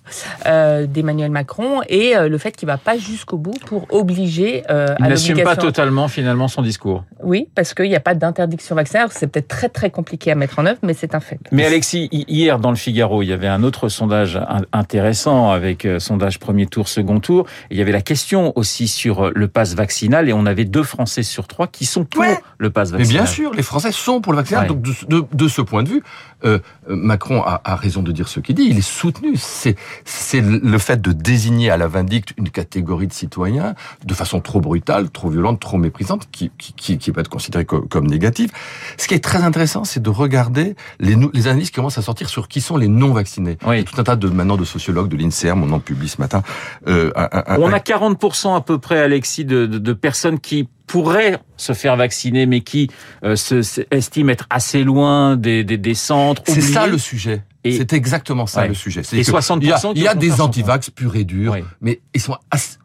euh, 0.45 0.85
d'Emmanuel 0.85 1.31
Macron 1.31 1.81
et 1.87 2.15
euh, 2.15 2.29
le 2.29 2.37
fait 2.37 2.51
qu'il 2.55 2.67
va 2.67 2.77
pas 2.77 2.97
jusqu'au 2.97 3.37
bout 3.37 3.46
pour 3.65 3.87
obliger 3.91 4.63
euh, 4.69 4.95
Il 4.99 5.05
n'assume 5.05 5.41
pas 5.43 5.55
totalement 5.55 6.07
finalement 6.07 6.47
son 6.47 6.61
discours. 6.61 7.03
Oui, 7.27 7.49
parce 7.55 7.73
qu'il 7.73 7.89
n'y 7.89 7.95
a 7.95 7.99
pas 7.99 8.15
d'interdiction 8.15 8.73
vaccinaire. 8.73 9.09
C'est 9.11 9.27
peut-être 9.27 9.49
très 9.49 9.67
très 9.67 9.89
compliqué 9.89 10.31
à 10.31 10.35
mettre 10.35 10.59
en 10.59 10.65
œuvre, 10.65 10.79
mais 10.81 10.93
c'est 10.93 11.13
un 11.13 11.19
fait. 11.19 11.37
Mais 11.51 11.65
Alexis, 11.65 12.07
hier 12.11 12.57
dans 12.57 12.69
le 12.69 12.77
Figaro, 12.77 13.21
il 13.21 13.27
y 13.27 13.33
avait 13.33 13.49
un 13.49 13.63
autre 13.63 13.89
sondage 13.89 14.39
intéressant 14.71 15.51
avec 15.51 15.83
euh, 15.83 15.99
sondage 15.99 16.39
premier 16.39 16.67
tour, 16.67 16.87
second 16.87 17.19
tour. 17.19 17.45
Il 17.69 17.77
y 17.77 17.81
avait 17.81 17.91
la 17.91 18.01
question 18.01 18.53
aussi 18.55 18.87
sur 18.87 19.25
euh, 19.25 19.31
le 19.35 19.49
pass 19.49 19.75
vaccinal 19.75 20.29
et 20.29 20.33
on 20.33 20.45
avait 20.45 20.63
deux 20.63 20.83
Français 20.83 21.21
sur 21.21 21.47
trois 21.47 21.67
qui 21.67 21.83
sont 21.83 22.05
pour 22.05 22.21
ouais. 22.21 22.39
le 22.59 22.69
pass 22.69 22.91
vaccinal. 22.91 23.07
Mais 23.07 23.19
bien 23.19 23.25
sûr, 23.25 23.53
les 23.53 23.61
Français 23.61 23.91
sont 23.91 24.21
pour 24.21 24.31
le 24.31 24.37
vaccinal. 24.37 24.63
Ouais. 24.63 24.69
Donc 24.69 24.81
de, 24.81 24.93
de, 25.09 25.25
de, 25.33 25.47
ce 25.49 25.61
point 25.61 25.83
de 25.83 25.89
vue, 25.89 26.03
euh, 26.45 26.59
Macron 26.87 27.41
a, 27.41 27.59
a, 27.65 27.75
raison 27.75 28.03
de 28.03 28.13
dire 28.13 28.29
ce 28.29 28.39
qu'il 28.39 28.55
dit. 28.55 28.67
Il 28.69 28.77
est 28.77 28.81
soutenu. 28.81 29.33
C'est 29.35 29.75
c'est 30.05 30.39
le 30.39 30.77
fait 30.77 31.01
de 31.01 31.11
désigner 31.11 31.71
à 31.71 31.75
la 31.77 31.89
vindicte 31.89 32.33
une 32.37 32.49
catégorie 32.49 33.07
de 33.07 33.13
citoyens 33.13 33.75
de 34.05 34.13
façon 34.13 34.39
trop 34.39 34.61
brutale, 34.61 35.09
trop 35.09 35.29
violente, 35.29 35.59
trop 35.59 35.77
méprisante, 35.77 36.29
qui, 36.31 36.51
qui, 36.57 36.97
qui 36.97 37.11
peut 37.17 37.21
être 37.21 37.29
considérée 37.29 37.65
comme, 37.65 37.87
comme 37.87 38.07
négative. 38.07 38.51
Ce 38.97 39.07
qui 39.07 39.15
est 39.15 39.23
très 39.23 39.43
intéressant, 39.43 39.83
c'est 39.83 40.01
de 40.01 40.09
regarder 40.09 40.75
les, 40.99 41.15
les 41.33 41.47
analyses 41.47 41.71
qui 41.71 41.75
commencent 41.75 41.97
à 41.97 42.03
sortir 42.03 42.29
sur 42.29 42.47
qui 42.47 42.61
sont 42.61 42.77
les 42.77 42.87
non 42.87 43.11
vaccinés. 43.11 43.57
Oui. 43.65 43.83
Tout 43.83 43.99
un 43.99 44.03
tas 44.03 44.15
de 44.15 44.29
maintenant 44.29 44.57
de 44.57 44.65
sociologues 44.65 45.09
de 45.09 45.17
l'Inserm, 45.17 45.63
on 45.63 45.71
en 45.71 45.79
publie 45.79 46.09
ce 46.09 46.21
matin. 46.21 46.43
Euh, 46.87 47.11
on 47.57 47.73
a 47.73 47.79
40% 47.79 48.55
à 48.55 48.61
peu 48.61 48.77
près, 48.77 48.99
Alexis, 48.99 49.45
de, 49.45 49.65
de, 49.65 49.79
de 49.79 49.93
personnes 49.93 50.39
qui 50.39 50.69
pourraient 50.85 51.39
se 51.57 51.73
faire 51.73 51.97
vacciner, 51.97 52.45
mais 52.45 52.61
qui 52.61 52.89
euh, 53.23 53.35
se, 53.35 53.83
estiment 53.91 54.31
être 54.31 54.45
assez 54.49 54.83
loin 54.83 55.35
des, 55.35 55.63
des, 55.63 55.77
des 55.77 55.95
centres. 55.95 56.43
C'est 56.45 56.61
ça 56.61 56.87
le 56.87 56.97
sujet. 56.97 57.43
C'est 57.65 57.91
exactement 57.91 58.45
ça 58.45 58.61
ouais. 58.61 58.67
le 58.69 58.73
sujet. 58.73 59.01
Et 59.01 59.23
60% 59.23 59.59
il 59.61 59.67
y 59.67 59.73
a, 59.73 59.79
il 59.93 60.01
y 60.01 60.07
a 60.07 60.15
des 60.15 60.39
antivax 60.39 60.89
purs 60.89 61.17
et 61.17 61.25
durs, 61.25 61.51
oui. 61.51 61.63
mais 61.81 61.99
ils 62.13 62.21
sont 62.21 62.37
assez, 62.49 62.77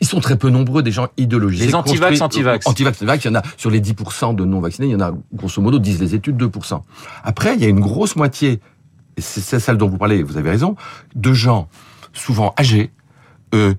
ils 0.00 0.06
sont 0.06 0.20
très 0.20 0.36
peu 0.36 0.50
nombreux, 0.50 0.82
des 0.82 0.92
gens 0.92 1.08
idéologisés. 1.16 1.66
Les 1.66 1.74
antivax, 1.74 2.20
antivax. 2.20 2.66
Antivax, 2.66 2.96
antivax, 2.96 3.24
il 3.24 3.28
y 3.28 3.30
en 3.30 3.34
a 3.34 3.42
sur 3.56 3.70
les 3.70 3.80
10% 3.80 4.34
de 4.34 4.44
non-vaccinés, 4.44 4.88
il 4.88 4.92
y 4.92 4.96
en 4.96 5.00
a, 5.00 5.12
grosso 5.32 5.60
modo, 5.60 5.78
disent 5.78 6.00
les 6.00 6.14
études, 6.14 6.40
2%. 6.40 6.82
Après, 7.24 7.54
il 7.54 7.62
y 7.62 7.64
a 7.64 7.68
une 7.68 7.80
grosse 7.80 8.16
moitié, 8.16 8.60
et 9.16 9.20
c'est 9.20 9.58
celle 9.58 9.76
dont 9.76 9.88
vous 9.88 9.98
parlez, 9.98 10.22
vous 10.22 10.36
avez 10.36 10.50
raison, 10.50 10.76
de 11.14 11.32
gens 11.32 11.68
souvent 12.12 12.54
âgés, 12.58 12.92
euh, 13.54 13.74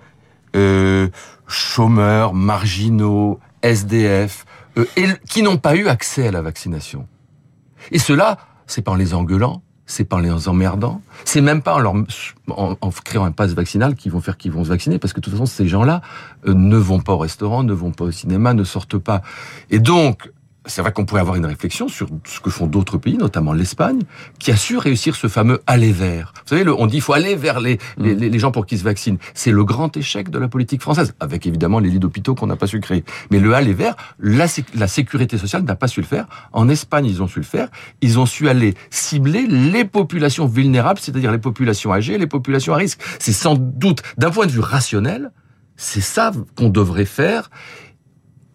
euh, 0.56 1.08
chômeurs, 1.48 2.34
marginaux, 2.34 3.40
SDF, 3.62 4.46
euh, 4.78 4.86
et 4.96 5.08
qui 5.30 5.42
n'ont 5.44 5.58
pas 5.58 5.76
eu 5.76 5.88
accès 5.88 6.28
à 6.28 6.32
la 6.32 6.42
vaccination. 6.42 7.08
Et 7.92 8.00
cela, 8.00 8.38
c'est 8.68 8.82
pas 8.82 8.92
en 8.92 8.96
les 8.96 9.14
engueulant, 9.14 9.62
c'est 9.90 10.04
pas 10.04 10.18
en 10.18 10.20
les 10.20 10.48
emmerdant, 10.48 11.02
c'est 11.26 11.42
même 11.42 11.62
pas 11.62 11.74
en, 11.74 11.80
leur, 11.80 11.96
en, 11.96 12.78
en 12.80 12.90
créant 13.04 13.26
un 13.26 13.32
passe 13.32 13.54
vaccinal 13.54 13.96
qu'ils 13.96 14.12
vont 14.12 14.22
faire 14.22 14.38
qu'ils 14.38 14.52
vont 14.52 14.64
se 14.64 14.70
vacciner, 14.70 15.00
parce 15.00 15.14
que 15.14 15.20
de 15.20 15.26
toute 15.26 15.34
façon, 15.34 15.48
ces 15.48 15.68
gens-là 15.68 16.02
euh, 16.48 16.54
ne 16.54 16.78
vont 16.78 17.00
pas 17.00 17.14
au 17.14 17.18
restaurant, 17.18 17.64
ne 17.64 17.74
vont 17.74 17.92
pas 17.92 18.06
au 18.06 18.12
cinéma, 18.12 18.54
ne 18.54 18.64
sortent 18.64 19.00
pas. 19.00 19.24
Et 19.72 19.80
donc, 19.80 20.32
c'est 20.66 20.82
vrai 20.82 20.92
qu'on 20.92 21.06
pourrait 21.06 21.22
avoir 21.22 21.38
une 21.38 21.46
réflexion 21.46 21.88
sur 21.88 22.08
ce 22.26 22.40
que 22.40 22.50
font 22.50 22.68
d'autres 22.68 22.98
pays, 22.98 23.18
notamment 23.18 23.54
l'Espagne, 23.54 24.02
qui 24.40 24.52
a 24.52 24.58
su 24.58 24.78
réussir 24.78 25.16
ce 25.16 25.28
fameux 25.28 25.62
aller 25.68 25.92
vers. 25.92 26.34
Vous 26.46 26.56
savez, 26.56 26.70
on 26.70 26.86
dit 26.86 26.98
il 26.98 27.02
faut 27.02 27.14
aller 27.14 27.36
vers 27.36 27.60
les, 27.60 27.76
mmh. 27.98 28.04
les, 28.04 28.30
les, 28.30 28.40
gens 28.40 28.52
pour 28.52 28.66
qu'ils 28.66 28.80
se 28.80 28.84
vaccinent. 28.84 29.18
C'est 29.34 29.52
le 29.52 29.64
grand 29.64 29.96
échec 29.96 30.30
de 30.30 30.38
la 30.38 30.48
politique 30.48 30.82
française, 30.82 31.16
avec 31.20 31.48
évidemment 31.48 31.80
les 31.80 31.90
lits 31.90 32.00
d'hôpitaux 32.00 32.36
qu'on 32.36 32.48
n'a 32.48 32.58
pas 32.58 32.68
su 32.68 32.80
créer. 32.82 33.04
Mais 33.32 33.40
le 33.40 33.54
aller 33.54 33.74
vers, 33.74 33.96
la, 34.20 34.48
la 34.76 34.88
sécurité 34.88 35.38
sociale 35.38 35.64
n'a 35.64 35.76
pas 35.76 35.88
su 35.88 36.02
le 36.02 36.06
faire. 36.06 36.28
En 36.52 36.68
Espagne, 36.68 37.06
ils 37.06 37.24
ont 37.24 37.28
su 37.28 37.40
le 37.40 37.46
faire. 37.46 37.70
Ils 38.02 38.20
ont 38.20 38.26
su 38.26 38.50
aller 38.50 38.76
cibler 38.90 39.48
les 39.48 39.86
populations 39.86 40.46
vulnérables, 40.46 41.00
c'est-à-dire 41.00 41.32
les 41.32 41.40
populations 41.40 41.94
âgées, 41.94 42.18
les 42.18 42.28
populations 42.28 42.74
à 42.74 42.78
risque. 42.78 43.00
C'est 43.20 43.34
sans 43.34 43.56
doute, 43.56 44.04
d'un 44.18 44.30
point 44.30 44.46
de 44.46 44.52
vue 44.52 44.60
rationnel, 44.60 45.32
c'est 45.78 46.02
ça 46.02 46.32
qu'on 46.58 46.70
devrait 46.70 47.06
faire 47.06 47.50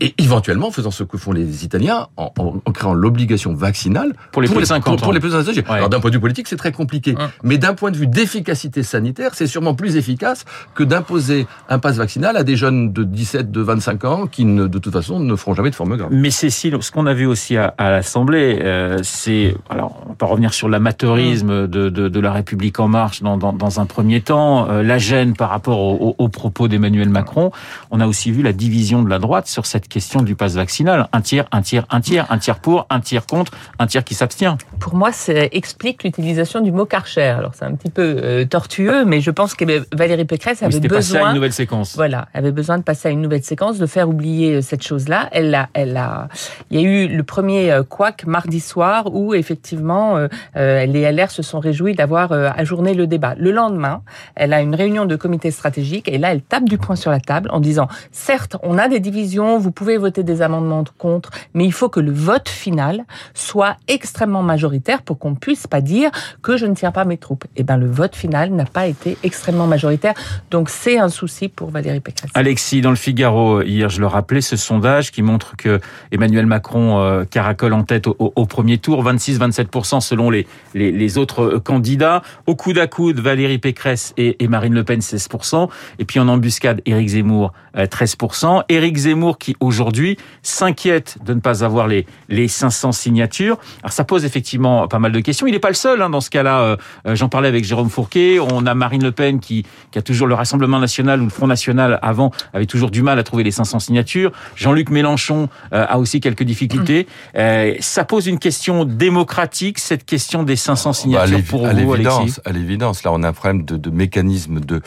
et 0.04 0.14
éventuellement 0.18 0.70
faisant 0.70 0.90
ce 0.90 1.02
que 1.04 1.16
font 1.16 1.32
les 1.32 1.64
Italiens 1.64 2.08
en, 2.16 2.32
en- 2.38 2.54
en 2.64 2.72
créant 2.72 2.94
l'obligation 2.94 3.54
vaccinale 3.54 4.12
Pour 4.32 4.42
les 4.42 4.48
plus 4.48 4.60
de 4.60 4.64
50 4.64 4.84
pour, 4.84 4.96
pour 4.96 5.08
ans. 5.08 5.12
les 5.12 5.20
plus 5.20 5.34
âgés. 5.34 5.52
Ouais. 5.52 5.64
Alors 5.76 5.88
d'un 5.88 6.00
point 6.00 6.10
de 6.10 6.16
vue 6.16 6.20
politique, 6.20 6.48
c'est 6.48 6.56
très 6.56 6.72
compliqué, 6.72 7.14
Ouais. 7.16 7.24
mais 7.42 7.58
d'un 7.58 7.74
point 7.74 7.90
de 7.90 7.96
vue 7.96 8.06
d'efficacité 8.06 8.82
sanitaire, 8.82 9.30
c'est 9.34 9.46
sûrement 9.46 9.74
plus 9.74 9.96
efficace 9.96 10.44
que 10.74 10.82
d'imposer 10.84 11.46
un 11.68 11.78
pass 11.78 11.96
vaccinal 11.96 12.36
à 12.36 12.42
des 12.44 12.56
jeunes 12.56 12.92
de 12.92 13.04
17, 13.04 13.50
de 13.50 13.60
25 13.60 14.04
ans 14.04 14.26
qui 14.26 14.44
ne, 14.44 14.66
de 14.66 14.78
toute 14.78 14.92
façon 14.92 15.20
ne 15.20 15.36
feront 15.36 15.54
jamais 15.54 15.70
de 15.70 15.74
forme 15.74 15.96
grave. 15.96 16.08
Mais 16.12 16.30
Cécile, 16.30 16.76
ce 16.80 16.90
qu'on 16.90 17.06
a 17.06 17.14
vu 17.14 17.26
aussi 17.26 17.56
à, 17.56 17.74
à 17.78 17.90
l'Assemblée, 17.90 18.58
euh, 18.62 18.98
c'est, 19.02 19.54
alors 19.70 20.02
on 20.08 20.14
peut 20.14 20.26
revenir 20.26 20.52
sur 20.52 20.68
l'amateurisme 20.68 21.66
de, 21.66 21.88
de, 21.88 22.08
de 22.08 22.20
la 22.20 22.32
République 22.32 22.80
en 22.80 22.88
marche 22.88 23.22
dans, 23.22 23.36
dans, 23.36 23.52
dans 23.52 23.80
un 23.80 23.86
premier 23.86 24.20
temps, 24.20 24.68
euh, 24.70 24.82
la 24.82 24.98
gêne 24.98 25.34
par 25.34 25.50
rapport 25.50 25.78
au- 25.80 26.14
au- 26.18 26.24
aux 26.24 26.28
propos 26.28 26.68
d'Emmanuel 26.68 27.08
Macron. 27.08 27.50
On 27.90 28.00
a 28.00 28.06
aussi 28.06 28.30
vu 28.30 28.42
la 28.42 28.52
division 28.52 29.02
de 29.02 29.10
la 29.10 29.18
droite 29.18 29.46
sur 29.46 29.66
cette 29.66 29.88
question 29.94 30.22
du 30.22 30.34
pass 30.34 30.54
vaccinal. 30.54 31.08
Un 31.12 31.20
tiers, 31.20 31.44
un 31.52 31.62
tiers, 31.62 31.86
un 31.88 32.00
tiers, 32.00 32.26
un 32.28 32.38
tiers 32.38 32.58
pour, 32.58 32.84
un 32.90 32.98
tiers 32.98 33.26
contre, 33.26 33.52
un 33.78 33.86
tiers 33.86 34.02
qui 34.02 34.14
s'abstient. 34.14 34.56
Pour 34.84 34.96
moi, 34.96 35.12
ça 35.12 35.32
explique 35.50 36.04
l'utilisation 36.04 36.60
du 36.60 36.70
mot 36.70 36.84
Karcher. 36.84 37.22
Alors 37.22 37.52
c'est 37.54 37.64
un 37.64 37.74
petit 37.74 37.90
peu 37.90 38.16
euh, 38.22 38.44
tortueux, 38.44 39.06
mais 39.06 39.22
je 39.22 39.30
pense 39.30 39.54
que 39.54 39.64
Valérie 39.96 40.26
Pécresse 40.26 40.58
Oui, 40.60 40.66
avait 40.66 40.88
passé 40.88 41.12
à 41.12 41.20
besoin 41.20 41.28
une 41.30 41.36
nouvelle 41.36 41.54
séquence. 41.54 41.96
Voilà, 41.96 42.28
elle 42.34 42.40
avait 42.40 42.52
besoin 42.52 42.76
de 42.76 42.82
passer 42.82 43.08
à 43.08 43.10
une 43.10 43.22
nouvelle 43.22 43.42
séquence, 43.42 43.78
de 43.78 43.86
faire 43.86 44.10
oublier 44.10 44.56
euh, 44.56 44.60
cette 44.60 44.82
chose-là. 44.82 45.30
Elle 45.32 45.54
a, 45.54 45.70
elle 45.72 45.96
a, 45.96 46.28
il 46.70 46.78
y 46.78 46.84
a 46.84 46.86
eu 46.86 47.08
le 47.08 47.22
premier 47.22 47.72
euh, 47.72 47.82
couac 47.82 48.26
mardi 48.26 48.60
soir 48.60 49.06
où 49.10 49.32
effectivement 49.32 50.18
euh, 50.18 50.28
euh, 50.56 50.84
les 50.84 51.10
LR 51.10 51.30
se 51.30 51.42
sont 51.42 51.60
réjouis 51.60 51.94
d'avoir 51.94 52.32
euh, 52.32 52.50
ajourné 52.54 52.92
le 52.92 53.06
débat. 53.06 53.34
Le 53.38 53.52
lendemain, 53.52 54.02
elle 54.34 54.52
a 54.52 54.60
une 54.60 54.74
réunion 54.74 55.06
de 55.06 55.16
comité 55.16 55.50
stratégique 55.50 56.08
et 56.08 56.18
là 56.18 56.30
elle 56.32 56.42
tape 56.42 56.68
du 56.68 56.76
poing 56.76 56.96
sur 56.96 57.10
la 57.10 57.20
table 57.20 57.48
en 57.52 57.60
disant 57.60 57.88
certes 58.12 58.58
on 58.62 58.76
a 58.76 58.88
des 58.88 59.00
divisions, 59.00 59.56
vous 59.58 59.72
pouvez 59.72 59.96
voter 59.96 60.24
des 60.24 60.42
amendements 60.42 60.84
contre, 60.98 61.30
mais 61.54 61.64
il 61.64 61.72
faut 61.72 61.88
que 61.88 62.00
le 62.00 62.12
vote 62.12 62.50
final 62.50 63.04
soit 63.32 63.78
extrêmement 63.88 64.42
majoritaire 64.42 64.73
pour 65.04 65.18
qu'on 65.18 65.34
puisse 65.34 65.66
pas 65.66 65.80
dire 65.80 66.10
que 66.42 66.56
je 66.56 66.66
ne 66.66 66.74
tiens 66.74 66.92
pas 66.92 67.04
mes 67.04 67.16
troupes. 67.18 67.44
Et 67.56 67.62
ben 67.62 67.76
le 67.76 67.86
vote 67.90 68.16
final 68.16 68.50
n'a 68.50 68.64
pas 68.64 68.86
été 68.86 69.16
extrêmement 69.22 69.66
majoritaire, 69.66 70.14
donc 70.50 70.70
c'est 70.70 70.98
un 70.98 71.08
souci 71.08 71.48
pour 71.48 71.70
Valérie 71.70 72.00
Pécresse. 72.00 72.30
Alexis, 72.34 72.80
dans 72.80 72.90
le 72.90 72.96
Figaro, 72.96 73.62
hier, 73.62 73.88
je 73.88 74.00
le 74.00 74.06
rappelais, 74.06 74.40
ce 74.40 74.56
sondage 74.56 75.10
qui 75.12 75.22
montre 75.22 75.56
que 75.56 75.80
Emmanuel 76.12 76.46
Macron 76.46 77.00
euh, 77.00 77.24
caracole 77.24 77.72
en 77.72 77.82
tête 77.84 78.06
au, 78.06 78.16
au- 78.18 78.46
premier 78.46 78.78
tour, 78.78 79.02
26-27% 79.04 80.00
selon 80.00 80.30
les, 80.30 80.46
les, 80.74 80.92
les 80.92 81.18
autres 81.18 81.42
euh, 81.56 81.60
candidats. 81.60 82.22
Au 82.46 82.54
coude 82.54 82.78
à 82.78 82.86
coude, 82.86 83.18
Valérie 83.20 83.58
Pécresse 83.58 84.12
et, 84.16 84.42
et 84.42 84.48
Marine 84.48 84.74
Le 84.74 84.84
Pen, 84.84 85.00
16%. 85.00 85.68
Et 85.98 86.04
puis 86.04 86.20
en 86.20 86.28
embuscade, 86.28 86.80
Éric 86.86 87.08
Zemmour, 87.08 87.52
euh, 87.76 87.86
13%. 87.86 88.62
Éric 88.68 88.96
Zemmour 88.96 89.38
qui, 89.38 89.56
aujourd'hui, 89.60 90.16
s'inquiète 90.42 91.18
de 91.24 91.34
ne 91.34 91.40
pas 91.40 91.64
avoir 91.64 91.88
les, 91.88 92.06
les 92.28 92.48
500 92.48 92.92
signatures. 92.92 93.58
Alors 93.82 93.92
ça 93.92 94.04
pose 94.04 94.24
effectivement 94.24 94.63
pas 94.88 94.98
mal 94.98 95.12
de 95.12 95.20
questions. 95.20 95.46
Il 95.46 95.52
n'est 95.52 95.58
pas 95.58 95.68
le 95.68 95.74
seul 95.74 96.02
hein, 96.02 96.10
dans 96.10 96.20
ce 96.20 96.30
cas-là. 96.30 96.60
Euh, 96.60 96.76
euh, 97.06 97.14
J'en 97.14 97.28
parlais 97.28 97.48
avec 97.48 97.64
Jérôme 97.64 97.90
Fourquet. 97.90 98.38
On 98.40 98.66
a 98.66 98.74
Marine 98.74 99.02
Le 99.02 99.12
Pen 99.12 99.40
qui, 99.40 99.64
qui 99.90 99.98
a 99.98 100.02
toujours 100.02 100.26
le 100.26 100.34
Rassemblement 100.34 100.78
national 100.78 101.20
ou 101.20 101.24
le 101.24 101.30
Front 101.30 101.46
national 101.46 101.98
avant 102.02 102.30
avait 102.52 102.66
toujours 102.66 102.90
du 102.90 103.02
mal 103.02 103.18
à 103.18 103.22
trouver 103.22 103.42
les 103.44 103.50
500 103.50 103.78
signatures. 103.78 104.32
Jean-Luc 104.56 104.90
Mélenchon 104.90 105.48
euh, 105.72 105.86
a 105.88 105.98
aussi 105.98 106.20
quelques 106.20 106.44
difficultés. 106.44 107.06
Euh, 107.36 107.74
ça 107.80 108.04
pose 108.04 108.26
une 108.26 108.38
question 108.38 108.84
démocratique, 108.84 109.78
cette 109.78 110.04
question 110.04 110.42
des 110.44 110.56
500 110.56 110.90
Bah, 110.90 110.94
signatures 110.94 111.42
pour 111.48 111.66
à 111.66 111.72
vous, 111.72 111.92
Alexis? 111.94 112.36
à 112.44 112.52
l'évidence, 112.52 113.02
là, 113.02 113.12
on 113.12 113.22
a 113.22 113.28
un 113.28 113.32
problème 113.32 113.64
de, 113.64 113.76
de 113.76 113.90
mécanisme 113.90 114.60
de, 114.60 114.80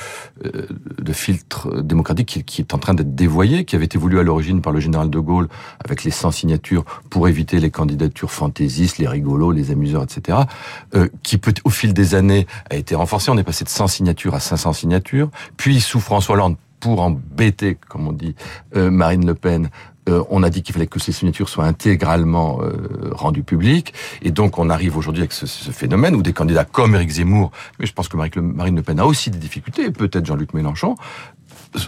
de 0.43 1.13
filtre 1.13 1.81
démocratique 1.81 2.27
qui, 2.27 2.43
qui 2.43 2.61
est 2.61 2.73
en 2.73 2.77
train 2.77 2.93
d'être 2.93 3.15
dévoyé, 3.15 3.65
qui 3.65 3.75
avait 3.75 3.85
été 3.85 3.97
voulu 3.97 4.19
à 4.19 4.23
l'origine 4.23 4.61
par 4.61 4.71
le 4.73 4.79
général 4.79 5.09
de 5.09 5.19
Gaulle 5.19 5.47
avec 5.83 6.03
les 6.03 6.11
100 6.11 6.31
signatures 6.31 6.85
pour 7.09 7.27
éviter 7.27 7.59
les 7.59 7.69
candidatures 7.71 8.31
fantaisistes, 8.31 8.97
les 8.97 9.07
rigolos, 9.07 9.51
les 9.57 9.71
amuseurs, 9.71 10.03
etc. 10.03 10.39
euh, 10.95 11.07
qui 11.23 11.37
peut, 11.37 11.53
au 11.63 11.69
fil 11.69 11.93
des 11.93 12.15
années, 12.15 12.47
a 12.69 12.75
été 12.75 12.95
renforcé. 12.95 13.31
On 13.31 13.37
est 13.37 13.43
passé 13.43 13.63
de 13.63 13.69
100 13.69 13.87
signatures 13.87 14.35
à 14.35 14.39
500 14.39 14.73
signatures. 14.73 15.29
Puis, 15.57 15.81
sous 15.81 15.99
François 15.99 16.35
Hollande, 16.35 16.55
pour 16.79 17.01
embêter, 17.01 17.77
comme 17.89 18.07
on 18.07 18.13
dit, 18.13 18.35
euh, 18.75 18.91
Marine 18.91 19.25
Le 19.25 19.33
Pen, 19.33 19.69
euh, 20.07 20.23
on 20.29 20.43
a 20.43 20.49
dit 20.49 20.61
qu'il 20.61 20.73
fallait 20.73 20.87
que 20.87 20.99
ces 20.99 21.11
signatures 21.11 21.49
soient 21.49 21.65
intégralement 21.65 22.59
rendues 23.11 23.43
publiques. 23.43 23.93
Et 24.21 24.31
donc, 24.31 24.57
on 24.57 24.69
arrive 24.69 24.95
aujourd'hui 24.95 25.21
avec 25.21 25.33
ce, 25.33 25.47
ce 25.47 25.71
phénomène 25.71 26.15
où 26.15 26.21
des 26.21 26.33
candidats 26.33 26.65
comme 26.65 26.95
Éric 26.95 27.09
Zemmour, 27.09 27.51
mais 27.79 27.85
je 27.85 27.93
pense 27.93 28.07
que 28.07 28.15
Marine 28.15 28.75
Le, 28.75 28.81
Pen 28.83 28.99
a 28.99 29.05
aussi 29.05 29.31
des 29.31 29.39
difficultés, 29.39 29.89
peut-être 29.91 30.25
Jean-Luc 30.25 30.53
Mélenchon, 30.53 30.95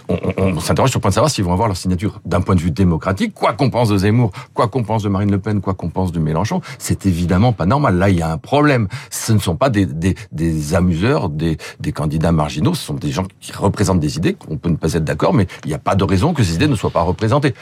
on, 0.08 0.14
on- 0.36 0.42
on 0.56 0.60
s'interroge 0.60 0.90
sur 0.90 0.98
le 0.98 1.02
point 1.02 1.10
de 1.10 1.14
savoir 1.14 1.30
s'ils 1.30 1.44
vont 1.44 1.52
avoir 1.52 1.68
leur 1.68 1.76
signature 1.76 2.20
d'un 2.24 2.40
point 2.40 2.54
de 2.54 2.60
vue 2.60 2.70
démocratique. 2.70 3.34
Quoi 3.34 3.52
qu'on 3.52 3.70
pense 3.70 3.88
de 3.88 3.98
Zemmour, 3.98 4.30
quoi 4.54 4.68
qu'on 4.68 4.82
pense 4.82 5.02
de 5.02 5.08
Marine 5.08 5.30
Le 5.30 5.38
Pen, 5.38 5.60
quoi 5.60 5.74
qu'on 5.74 5.88
pense 5.90 6.12
de 6.12 6.18
Mélenchon, 6.20 6.60
c'est 6.78 7.06
évidemment 7.06 7.52
pas 7.52 7.66
normal. 7.66 7.96
Là, 7.96 8.08
il 8.10 8.18
y 8.18 8.22
a 8.22 8.30
un 8.30 8.38
problème. 8.38 8.88
Ce 9.10 9.32
ne 9.32 9.38
sont 9.38 9.56
pas 9.56 9.70
des, 9.70 9.86
des, 9.86 10.14
des 10.32 10.74
amuseurs, 10.74 11.28
des, 11.28 11.56
des 11.80 11.92
candidats 11.92 12.32
marginaux, 12.32 12.74
ce 12.74 12.84
sont 12.84 12.94
des 12.94 13.10
gens 13.10 13.24
qui 13.40 13.52
représentent 13.52 14.00
des 14.00 14.16
idées, 14.16 14.34
qu'on 14.34 14.56
peut 14.56 14.68
ne 14.70 14.76
pas 14.76 14.94
être 14.94 15.04
d'accord, 15.04 15.34
mais 15.34 15.46
il 15.64 15.68
n'y 15.68 15.74
a 15.74 15.78
pas 15.78 15.94
de 15.94 16.04
raison 16.04 16.32
que 16.34 16.42
ces 16.42 16.54
idées 16.54 16.68
ne 16.68 16.74
soient 16.76 16.90
pas 16.90 17.02
représentées. 17.02 17.54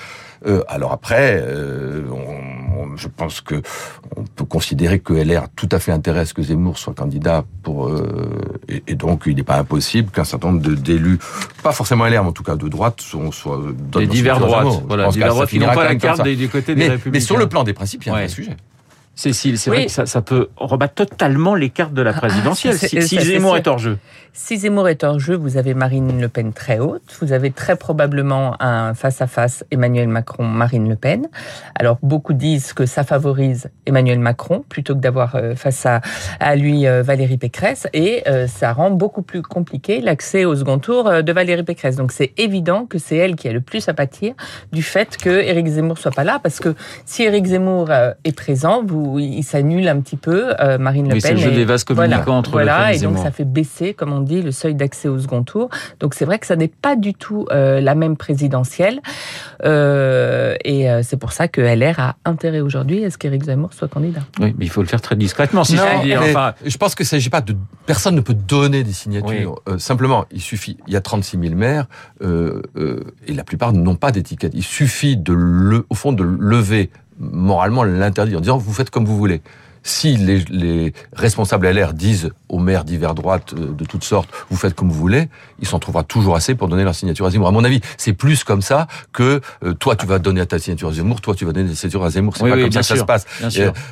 Euh, 0.46 0.62
alors 0.68 0.92
après, 0.92 1.40
euh, 1.42 2.02
on- 2.10 2.82
on- 2.92 2.96
je 2.96 3.08
pense 3.08 3.40
que 3.40 3.56
on 4.16 4.22
peut 4.24 4.44
considérer 4.44 4.98
que 5.00 5.12
LR 5.14 5.44
a 5.44 5.48
tout 5.54 5.68
à 5.72 5.78
fait 5.78 5.92
intérêt 5.92 6.20
à 6.20 6.24
ce 6.26 6.34
que 6.34 6.42
Zemmour 6.42 6.78
soit 6.78 6.94
candidat 6.94 7.44
pour 7.62 7.88
euh, 7.88 8.28
et, 8.68 8.82
et 8.88 8.94
donc 8.94 9.24
il 9.26 9.36
n'est 9.36 9.42
pas 9.42 9.58
impossible 9.58 10.10
qu'un 10.10 10.24
certain 10.24 10.52
nombre 10.52 10.60
d'élus, 10.74 11.18
pas 11.62 11.72
forcément 11.72 12.06
LR, 12.06 12.22
mais 12.22 12.28
en 12.30 12.32
tout 12.32 12.42
cas 12.44 12.56
de 12.56 12.68
droite, 12.68 13.00
sont, 13.00 13.30
soient 13.32 13.60
donnent 13.90 14.02
Les 14.02 14.06
divers 14.08 14.38
droites. 14.40 14.82
Voilà, 14.86 15.08
divers 15.08 15.28
droites 15.30 15.48
qui 15.48 15.58
n'ont 15.58 15.66
pas 15.66 15.84
la 15.84 15.94
carte 15.96 16.22
du 16.26 16.48
côté 16.48 16.74
des 16.74 16.80
mais, 16.82 16.88
républicains. 16.90 17.10
mais 17.12 17.20
sur 17.20 17.36
le 17.36 17.48
plan 17.48 17.64
des 17.64 17.72
principes, 17.72 18.04
il 18.04 18.08
y 18.08 18.10
a 18.10 18.14
un 18.14 18.18
vrai 18.18 18.28
sujet. 18.28 18.56
Cécile, 19.18 19.58
c'est 19.58 19.70
Oui. 19.70 19.76
vrai 19.78 19.86
que 19.86 19.90
ça, 19.90 20.06
ça 20.06 20.22
peut 20.22 20.46
rebattre 20.56 20.94
totalement 20.94 21.56
les 21.56 21.70
cartes 21.70 21.92
de 21.92 22.02
la 22.02 22.12
présidentielle 22.12 22.78
c'est- 22.78 22.86
si, 22.86 23.02
si 23.02 23.20
Zemmour 23.20 23.56
est 23.56 23.66
hors 23.66 23.78
jeu. 23.78 23.98
Si 24.32 24.56
Zemmour 24.58 24.88
est 24.88 25.02
hors 25.02 25.18
jeu, 25.18 25.34
vous 25.34 25.56
avez 25.56 25.74
Marine 25.74 26.20
Le 26.20 26.28
Pen 26.28 26.52
très 26.52 26.78
haute. 26.78 27.02
Vous 27.20 27.32
avez 27.32 27.50
très 27.50 27.74
probablement 27.74 28.54
un 28.62 28.94
face-à-face 28.94 29.64
Emmanuel 29.72 30.06
Macron-Marine 30.06 30.88
Le 30.88 30.94
Pen. 30.94 31.26
Alors, 31.74 31.98
beaucoup 32.02 32.32
disent 32.32 32.72
que 32.72 32.86
ça 32.86 33.02
favorise 33.02 33.68
Emmanuel 33.86 34.20
Macron 34.20 34.64
plutôt 34.68 34.94
que 34.94 35.00
d'avoir 35.00 35.34
euh, 35.34 35.56
face 35.56 35.84
à, 35.86 36.00
à 36.38 36.54
lui 36.54 36.86
euh, 36.86 37.02
Valérie 37.02 37.38
Pécresse. 37.38 37.88
Et 37.94 38.22
euh, 38.28 38.46
ça 38.46 38.72
rend 38.72 38.92
beaucoup 38.92 39.22
plus 39.22 39.42
compliqué 39.42 40.00
l'accès 40.00 40.44
au 40.44 40.54
second 40.54 40.78
tour 40.78 41.10
de 41.24 41.32
Valérie 41.32 41.64
Pécresse. 41.64 41.96
Donc, 41.96 42.12
c'est 42.12 42.32
évident 42.36 42.86
que 42.86 42.98
c'est 42.98 43.16
elle 43.16 43.34
qui 43.34 43.48
a 43.48 43.52
le 43.52 43.62
plus 43.62 43.88
à 43.88 43.94
pâtir 43.94 44.34
du 44.70 44.84
fait 44.84 45.16
que 45.16 45.30
Éric 45.30 45.66
Zemmour 45.66 45.98
soit 45.98 46.12
pas 46.12 46.22
là. 46.22 46.38
Parce 46.40 46.60
que 46.60 46.76
si 47.04 47.24
Éric 47.24 47.46
Zemmour 47.46 47.90
est 48.22 48.36
présent, 48.36 48.84
vous, 48.86 49.07
il 49.18 49.42
s'annule 49.44 49.88
un 49.88 50.00
petit 50.00 50.16
peu. 50.16 50.52
euh, 50.60 50.78
Marine 50.78 51.08
Le 51.08 51.14
Oui, 51.14 51.20
c'est 51.20 51.28
Pen 51.28 51.36
le 51.36 51.42
jeu 51.42 51.50
des 51.52 51.64
vases 51.64 51.84
communicants 51.84 52.22
voilà, 52.24 52.38
entre 52.38 52.50
Le 52.50 52.64
voilà, 52.64 52.84
Pen 52.86 52.94
et 52.94 52.98
et 52.98 53.00
donc 53.00 53.18
ça 53.18 53.30
fait 53.30 53.44
baisser, 53.44 53.94
comme 53.94 54.12
on 54.12 54.20
dit, 54.20 54.42
le 54.42 54.50
seuil 54.52 54.74
d'accès 54.74 55.08
au 55.08 55.18
second 55.18 55.42
tour. 55.44 55.70
Donc 56.00 56.14
c'est 56.14 56.24
vrai 56.24 56.38
que 56.38 56.46
ça 56.46 56.56
n'est 56.56 56.68
pas 56.68 56.96
du 56.96 57.14
tout 57.14 57.46
euh, 57.52 57.80
la 57.80 57.94
même 57.94 58.16
présidentielle. 58.16 59.00
Euh, 59.64 60.54
et 60.64 60.90
euh, 60.90 61.02
c'est 61.02 61.16
pour 61.16 61.32
ça 61.32 61.48
que 61.48 61.60
LR 61.60 61.98
a 62.00 62.16
intérêt 62.24 62.60
aujourd'hui 62.60 63.04
à 63.04 63.10
ce 63.10 63.18
qu'Éric 63.18 63.44
Zemmour 63.44 63.72
soit 63.72 63.88
candidat. 63.88 64.20
Oui, 64.40 64.54
mais 64.58 64.64
il 64.66 64.70
faut 64.70 64.82
le 64.82 64.88
faire 64.88 65.00
très 65.00 65.16
discrètement, 65.16 65.64
si 65.64 65.76
je 65.76 65.80
Non, 65.82 65.86
puis 66.00 66.08
dire. 66.08 66.20
mais 66.20 66.30
Enfin, 66.30 66.54
je 66.64 66.76
pense 66.76 66.94
que 66.94 67.04
ça 67.04 67.10
s'agit 67.10 67.30
pas 67.30 67.40
de 67.40 67.54
personne 67.86 68.14
ne 68.14 68.20
peut 68.20 68.34
donner 68.34 68.84
des 68.84 68.92
signatures. 68.92 69.60
Euh, 69.68 69.78
simplement, 69.78 70.26
il 70.30 70.40
suffit. 70.40 70.76
Il 70.86 70.92
y 70.92 70.96
a 70.96 71.00
36 71.00 71.38
000 71.40 71.54
maires 71.54 71.86
euh, 72.22 72.62
euh, 72.76 73.04
et 73.26 73.32
la 73.34 73.44
plupart 73.44 73.72
n'ont 73.72 73.96
pas 73.96 74.12
d'étiquette. 74.12 74.52
Il 74.54 74.62
suffit 74.62 75.16
de 75.16 75.32
le, 75.32 75.86
au 75.90 75.94
fond, 75.94 76.12
de 76.12 76.22
lever 76.24 76.90
moralement 77.18 77.84
l'interdit 77.84 78.36
en 78.36 78.40
disant 78.40 78.58
vous 78.58 78.72
faites 78.72 78.90
comme 78.90 79.04
vous 79.04 79.16
voulez. 79.16 79.40
Si 79.82 80.16
les, 80.16 80.38
les 80.50 80.92
responsables 81.12 81.66
LR 81.68 81.92
disent 81.94 82.30
aux 82.48 82.58
maires 82.58 82.84
divers 82.84 83.14
droites 83.14 83.54
euh, 83.56 83.72
de 83.72 83.84
toutes 83.84 84.04
sortes, 84.04 84.28
vous 84.50 84.56
faites 84.56 84.74
comme 84.74 84.88
vous 84.90 84.98
voulez, 84.98 85.28
il 85.60 85.66
s'en 85.66 85.78
trouvera 85.78 86.02
toujours 86.02 86.36
assez 86.36 86.54
pour 86.54 86.68
donner 86.68 86.84
leur 86.84 86.94
signature 86.94 87.26
à 87.26 87.30
Zemmour. 87.30 87.48
À 87.48 87.52
mon 87.52 87.64
avis, 87.64 87.80
c'est 87.96 88.12
plus 88.12 88.44
comme 88.44 88.62
ça 88.62 88.86
que 89.12 89.40
euh, 89.64 89.74
toi 89.74 89.96
tu 89.96 90.06
vas 90.06 90.18
donner 90.18 90.44
ta 90.46 90.58
signature 90.58 90.88
à 90.88 90.92
Zemmour, 90.92 91.20
toi 91.20 91.34
tu 91.34 91.44
vas 91.44 91.52
donner 91.52 91.68
ta 91.70 91.74
signature 91.74 92.04
à 92.04 92.10
Zemmour. 92.10 92.36
C'est 92.36 92.44
Oui, 92.44 92.50
pas 92.50 92.56
oui, 92.56 92.62
comme 92.62 92.72
ça 92.72 92.80
que 92.80 92.86
ça 92.86 92.96
se 92.96 93.04
passe. 93.04 93.26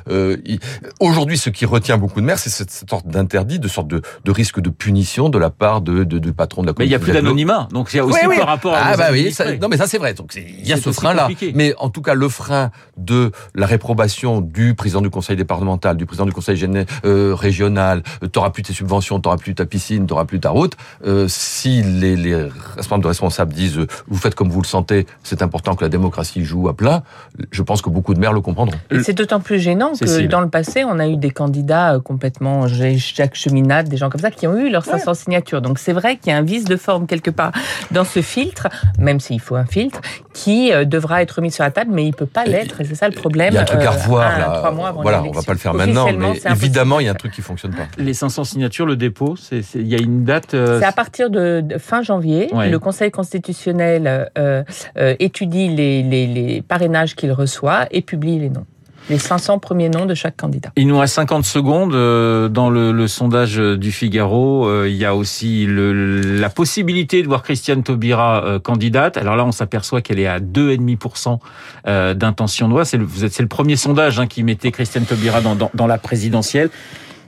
Euh, 0.08 0.36
il- 0.44 0.58
Aujourd'hui, 1.00 1.38
ce 1.38 1.50
qui 1.50 1.64
retient 1.66 1.98
beaucoup 1.98 2.20
de 2.20 2.26
maires, 2.26 2.38
c'est 2.38 2.50
cette 2.50 2.70
sorte 2.88 3.06
d'interdit, 3.06 3.58
de 3.58 3.68
sorte 3.68 3.88
de, 3.88 4.02
de 4.24 4.30
risque 4.30 4.60
de 4.60 4.70
punition 4.70 5.28
de 5.28 5.38
la 5.38 5.50
part 5.50 5.80
de, 5.80 6.04
de- 6.04 6.18
du 6.18 6.32
patron 6.32 6.62
de 6.62 6.66
la 6.68 6.72
mais 6.78 6.84
il 6.86 6.88
n'y 6.88 6.94
a 6.94 6.98
plus 6.98 7.12
d'anonymat, 7.12 7.68
donc 7.72 7.88
il 7.92 7.96
y 7.96 8.00
a 8.00 8.04
aussi 8.04 8.18
Oui, 8.26 8.36
par 8.36 8.46
rapport 8.48 8.74
à 8.74 8.80
Ah 8.84 8.96
bah 8.96 9.08
oui, 9.12 9.32
ça- 9.32 9.54
non 9.56 9.68
mais 9.68 9.76
ça 9.76 9.86
c'est 9.86 9.98
vrai. 9.98 10.14
Donc 10.14 10.32
c'est- 10.32 10.44
il 10.46 10.66
y 10.66 10.72
a 10.72 10.76
ce 10.76 10.88
aussi 10.88 11.00
frein-là. 11.00 11.22
compliqué. 11.22 11.52
Mais 11.54 11.74
en 11.78 11.90
tout 11.90 12.02
cas, 12.02 12.14
le 12.14 12.28
frein 12.28 12.70
de 12.96 13.30
la 13.54 13.66
réprobation 13.66 14.40
du 14.40 14.74
président 14.74 15.00
du 15.00 15.10
conseil 15.10 15.36
départemental 15.36 15.75
départemental, 15.76 15.96
du 15.96 16.06
président 16.06 16.26
du 16.26 16.32
conseil 16.32 16.56
euh, 17.04 17.34
régional, 17.34 18.02
euh, 18.22 18.28
t'auras 18.28 18.50
plus 18.50 18.62
tes 18.62 18.72
subventions, 18.72 19.20
t'auras 19.20 19.36
plus 19.36 19.54
ta 19.54 19.66
piscine, 19.66 20.06
t'auras 20.06 20.24
plus 20.24 20.40
ta 20.40 20.50
route. 20.50 20.74
Euh, 21.06 21.26
si 21.28 21.82
les, 21.82 22.16
les 22.16 22.48
responsables 22.76 23.02
de 23.02 23.08
responsables 23.08 23.52
disent 23.52 23.78
euh, 23.78 23.86
vous 24.08 24.18
faites 24.18 24.34
comme 24.34 24.48
vous 24.48 24.62
le 24.62 24.66
sentez, 24.66 25.06
c'est 25.22 25.42
important 25.42 25.74
que 25.74 25.84
la 25.84 25.88
démocratie 25.88 26.44
joue 26.44 26.68
à 26.68 26.74
plein, 26.74 27.02
je 27.50 27.62
pense 27.62 27.82
que 27.82 27.90
beaucoup 27.90 28.14
de 28.14 28.20
maires 28.20 28.32
le 28.32 28.40
comprendront. 28.40 28.76
C'est 29.02 29.12
d'autant 29.12 29.40
plus 29.40 29.58
gênant 29.58 29.92
que 29.92 30.06
Cécile. 30.06 30.28
dans 30.28 30.40
le 30.40 30.48
passé, 30.48 30.84
on 30.84 30.98
a 30.98 31.06
eu 31.08 31.16
des 31.16 31.30
candidats 31.30 31.94
euh, 31.94 32.00
complètement 32.00 32.66
Jacques 32.66 33.34
Cheminade, 33.34 33.88
des 33.88 33.96
gens 33.96 34.10
comme 34.10 34.20
ça, 34.20 34.30
qui 34.30 34.46
ont 34.46 34.56
eu 34.56 34.70
leurs 34.70 34.84
500 34.84 35.14
signatures. 35.14 35.62
Donc 35.62 35.78
c'est 35.78 35.92
vrai 35.92 36.16
qu'il 36.16 36.32
y 36.32 36.34
a 36.34 36.38
un 36.38 36.42
vice 36.42 36.64
de 36.64 36.76
forme 36.76 37.06
quelque 37.06 37.30
part 37.30 37.52
dans 37.90 38.04
ce 38.04 38.22
filtre, 38.22 38.68
même 38.98 39.20
s'il 39.20 39.40
faut 39.40 39.56
un 39.56 39.66
filtre, 39.66 40.00
qui 40.32 40.72
euh, 40.72 40.84
devra 40.84 41.22
être 41.22 41.40
mis 41.40 41.50
sur 41.50 41.64
la 41.64 41.70
table, 41.70 41.90
mais 41.92 42.06
il 42.06 42.12
peut 42.12 42.26
pas 42.26 42.44
l'être, 42.44 42.80
et 42.80 42.84
c'est 42.84 42.94
ça 42.94 43.08
le 43.08 43.14
problème. 43.14 43.52
Il 43.52 43.56
y 43.56 43.58
a 43.58 43.62
un 43.62 43.64
truc 43.64 43.82
à 43.82 43.90
revoir 43.90 44.38
là. 44.38 44.44
trois 44.58 44.70
mois 44.70 44.88
avant 44.88 45.02
voilà, 45.02 45.22
on 45.22 45.30
va 45.30 45.42
pas 45.42 45.52
le 45.52 45.58
faire 45.58 45.65
maintenant, 45.74 46.06
mais 46.12 46.40
évidemment, 46.50 46.96
de 46.98 47.02
il 47.02 47.04
y 47.06 47.08
a 47.08 47.12
un 47.12 47.14
truc 47.14 47.32
qui 47.32 47.42
fonctionne 47.42 47.72
pas. 47.72 47.86
Les 47.98 48.14
500 48.14 48.44
signatures, 48.44 48.86
le 48.86 48.96
dépôt, 48.96 49.36
il 49.74 49.86
y 49.86 49.94
a 49.94 49.98
une 49.98 50.24
date. 50.24 50.54
euh, 50.54 50.78
C'est 50.80 50.86
à 50.86 50.92
partir 50.92 51.30
de, 51.30 51.60
de 51.60 51.78
fin 51.78 52.02
janvier, 52.02 52.48
Ouais. 52.52 52.70
le 52.70 52.78
Conseil 52.78 53.10
constitutionnel 53.10 54.30
euh, 54.38 54.62
euh, 54.98 55.14
étudie 55.18 55.68
les, 55.68 56.02
les- 56.02 56.26
les 56.26 56.62
parrainages 56.62 57.14
qu'il 57.16 57.32
reçoit 57.32 57.86
et 57.90 58.02
publie 58.02 58.38
les 58.38 58.50
noms. 58.50 58.66
Les 59.08 59.18
500 59.18 59.60
premiers 59.60 59.88
noms 59.88 60.04
de 60.06 60.14
chaque 60.14 60.36
candidat. 60.36 60.70
Il 60.76 60.88
nous 60.88 60.98
reste 60.98 61.14
50 61.14 61.44
secondes. 61.44 61.94
euh, 61.94 62.48
Dans 62.48 62.70
le, 62.70 62.90
le 62.90 63.06
sondage 63.08 63.56
du 63.56 63.92
Figaro, 63.92 64.66
euh, 64.66 64.88
il 64.88 64.96
y 64.96 65.04
a 65.04 65.14
aussi 65.14 65.64
le, 65.66 65.92
la 66.40 66.50
possibilité 66.50 67.22
de 67.22 67.28
voir 67.28 67.42
Christiane 67.44 67.82
Taubira 67.84 68.44
euh, 68.44 68.58
candidate. 68.58 69.16
Alors 69.16 69.36
là, 69.36 69.44
on 69.44 69.52
s'aperçoit 69.52 70.00
qu'elle 70.02 70.18
est 70.18 70.26
à 70.26 70.40
2,5% 70.40 71.38
euh, 71.86 72.14
d'intention 72.14 72.66
de 72.66 72.72
voix. 72.72 72.84
C'est 72.84 72.96
le, 72.98 73.06
le 73.06 73.46
premier 73.46 73.76
sondage 73.76 74.18
hein, 74.18 74.26
qui 74.26 74.42
mettait 74.42 74.72
Christiane 74.72 75.04
Taubira 75.04 75.40
dans, 75.40 75.54
dans, 75.54 75.70
dans 75.74 75.86
la 75.86 75.98
présidentielle. 75.98 76.70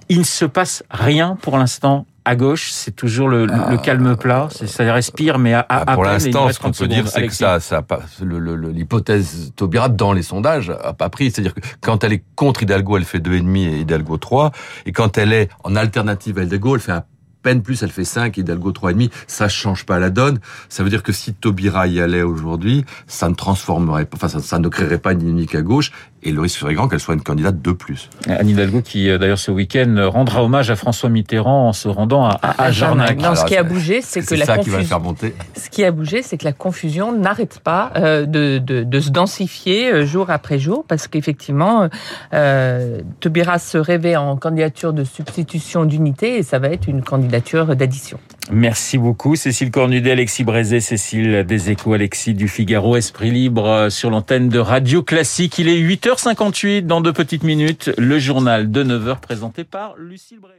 Il 0.08 0.18
ne 0.18 0.24
se 0.24 0.46
passe 0.46 0.82
rien 0.90 1.36
pour 1.42 1.58
l'instant 1.58 2.06
à 2.28 2.36
gauche. 2.36 2.70
C'est 2.72 2.94
toujours 2.94 3.28
le, 3.28 3.46
le 3.46 3.78
calme 3.78 4.16
plat. 4.16 4.48
Ça 4.50 4.92
respire, 4.92 5.38
mais 5.38 5.54
à, 5.54 5.60
à, 5.60 5.84
Ah, 5.86 5.94
pour 5.94 6.04
à 6.04 6.06
nous 6.08 6.12
l'instant, 6.12 6.50
ce 6.52 6.58
qu'on 6.58 6.70
30 6.70 6.78
peut 6.78 6.88
dire, 6.88 7.08
c'est 7.08 7.26
que 7.26 7.32
ça, 7.32 7.58
ça 7.58 7.82
l'hypothèse 8.22 9.52
Taubira 9.56 9.88
dans 9.88 10.12
les 10.12 10.22
sondages 10.22 10.70
a 10.82 10.92
pas 10.92 11.08
pris. 11.08 11.30
C'est-à-dire 11.30 11.54
que 11.54 11.60
quand 11.80 12.04
elle 12.04 12.12
est 12.12 12.24
contre 12.34 12.62
Hidalgo, 12.62 12.98
elle 12.98 13.04
fait 13.04 13.18
2,5 13.18 13.56
et 13.56 13.80
Hidalgo 13.80 14.18
3. 14.18 14.52
Et 14.86 14.92
quand 14.92 15.16
elle 15.18 15.32
est 15.32 15.48
en 15.64 15.74
alternative 15.74 16.38
à 16.38 16.42
Hidalgo, 16.42 16.76
elle 16.76 16.82
fait 16.82 16.92
à 16.92 17.06
peine 17.42 17.62
plus, 17.62 17.82
elle 17.82 17.90
fait 17.90 18.04
5, 18.04 18.36
Hidalgo 18.36 18.72
3,5. 18.72 19.10
Ça 19.26 19.48
change 19.48 19.86
pas 19.86 19.98
la 19.98 20.10
donne. 20.10 20.38
Ça 20.68 20.82
veut 20.82 20.90
dire 20.90 21.02
que 21.02 21.12
si 21.12 21.32
Taubira 21.32 21.86
y 21.86 22.00
allait 22.00 22.22
aujourd'hui, 22.22 22.84
ça 23.06 23.28
ne 23.28 23.34
transformerait 23.34 24.04
pas, 24.04 24.16
enfin, 24.16 24.28
ça, 24.28 24.40
ça 24.40 24.58
ne 24.58 24.68
créerait 24.68 24.98
pas 24.98 25.12
une 25.12 25.20
dynamique 25.20 25.54
à 25.54 25.62
gauche. 25.62 25.92
Et 26.22 26.32
le 26.32 26.40
risque 26.40 26.58
serait 26.58 26.74
grand 26.74 26.88
qu'elle 26.88 27.00
soit 27.00 27.14
une 27.14 27.22
candidate 27.22 27.62
de 27.62 27.72
plus. 27.72 28.10
Anne 28.28 28.48
Hidalgo 28.48 28.82
qui, 28.82 29.08
euh, 29.08 29.18
d'ailleurs, 29.18 29.38
ce 29.38 29.50
week-end, 29.52 29.94
euh, 29.96 30.08
rendra 30.08 30.42
hommage 30.42 30.70
à 30.70 30.76
François 30.76 31.08
Mitterrand 31.08 31.68
en 31.68 31.72
se 31.72 31.88
rendant 31.88 32.24
à, 32.24 32.38
à, 32.42 32.64
à 32.64 32.70
Jarnac. 32.72 33.18
Non, 33.18 33.34
ce 33.34 33.44
qui 33.44 33.56
a 33.56 33.62
bougé, 33.62 34.00
c'est 34.02 34.20
que 34.20 34.26
C'est 34.26 34.36
la 34.36 34.44
ça 34.46 34.58
qui 34.58 34.70
va 34.70 34.78
le 34.78 34.82
confusion. 34.82 34.88
faire 34.88 35.00
monter. 35.00 35.34
Ce 35.56 35.70
qui 35.70 35.84
a 35.84 35.90
bougé, 35.92 36.22
c'est 36.22 36.36
que 36.36 36.44
la 36.44 36.52
confusion 36.52 37.12
n'arrête 37.16 37.60
pas 37.60 37.92
euh, 37.96 38.26
de, 38.26 38.58
de, 38.58 38.82
de 38.82 39.00
se 39.00 39.10
densifier 39.10 40.04
jour 40.06 40.30
après 40.30 40.58
jour, 40.58 40.84
parce 40.88 41.06
qu'effectivement, 41.08 41.82
euh, 41.82 41.88
euh, 42.34 43.00
Taubira 43.20 43.58
se 43.58 43.78
rêvait 43.78 44.16
en 44.16 44.36
candidature 44.36 44.92
de 44.92 45.04
substitution 45.04 45.84
d'unité, 45.84 46.36
et 46.38 46.42
ça 46.42 46.58
va 46.58 46.68
être 46.68 46.88
une 46.88 47.02
candidature 47.02 47.76
d'addition. 47.76 48.18
Merci 48.50 48.96
beaucoup, 48.96 49.36
Cécile 49.36 49.70
Cornudet, 49.70 50.12
Alexis 50.12 50.42
Brézé, 50.42 50.80
Cécile 50.80 51.44
des 51.44 51.74
Alexis 51.92 52.34
du 52.34 52.48
Figaro, 52.48 52.96
Esprit 52.96 53.30
Libre 53.30 53.68
euh, 53.68 53.90
sur 53.90 54.10
l'antenne 54.10 54.48
de 54.48 54.58
Radio 54.58 55.02
Classique. 55.02 55.58
Il 55.58 55.68
est 55.68 55.80
8h58 55.80 56.86
dans 56.86 57.00
deux 57.00 57.12
petites 57.12 57.44
minutes, 57.44 57.90
le 57.98 58.18
journal 58.18 58.70
de 58.70 58.84
9h 58.84 59.20
présenté 59.20 59.64
par 59.64 59.96
Lucille 59.96 60.40
Bréau. 60.40 60.57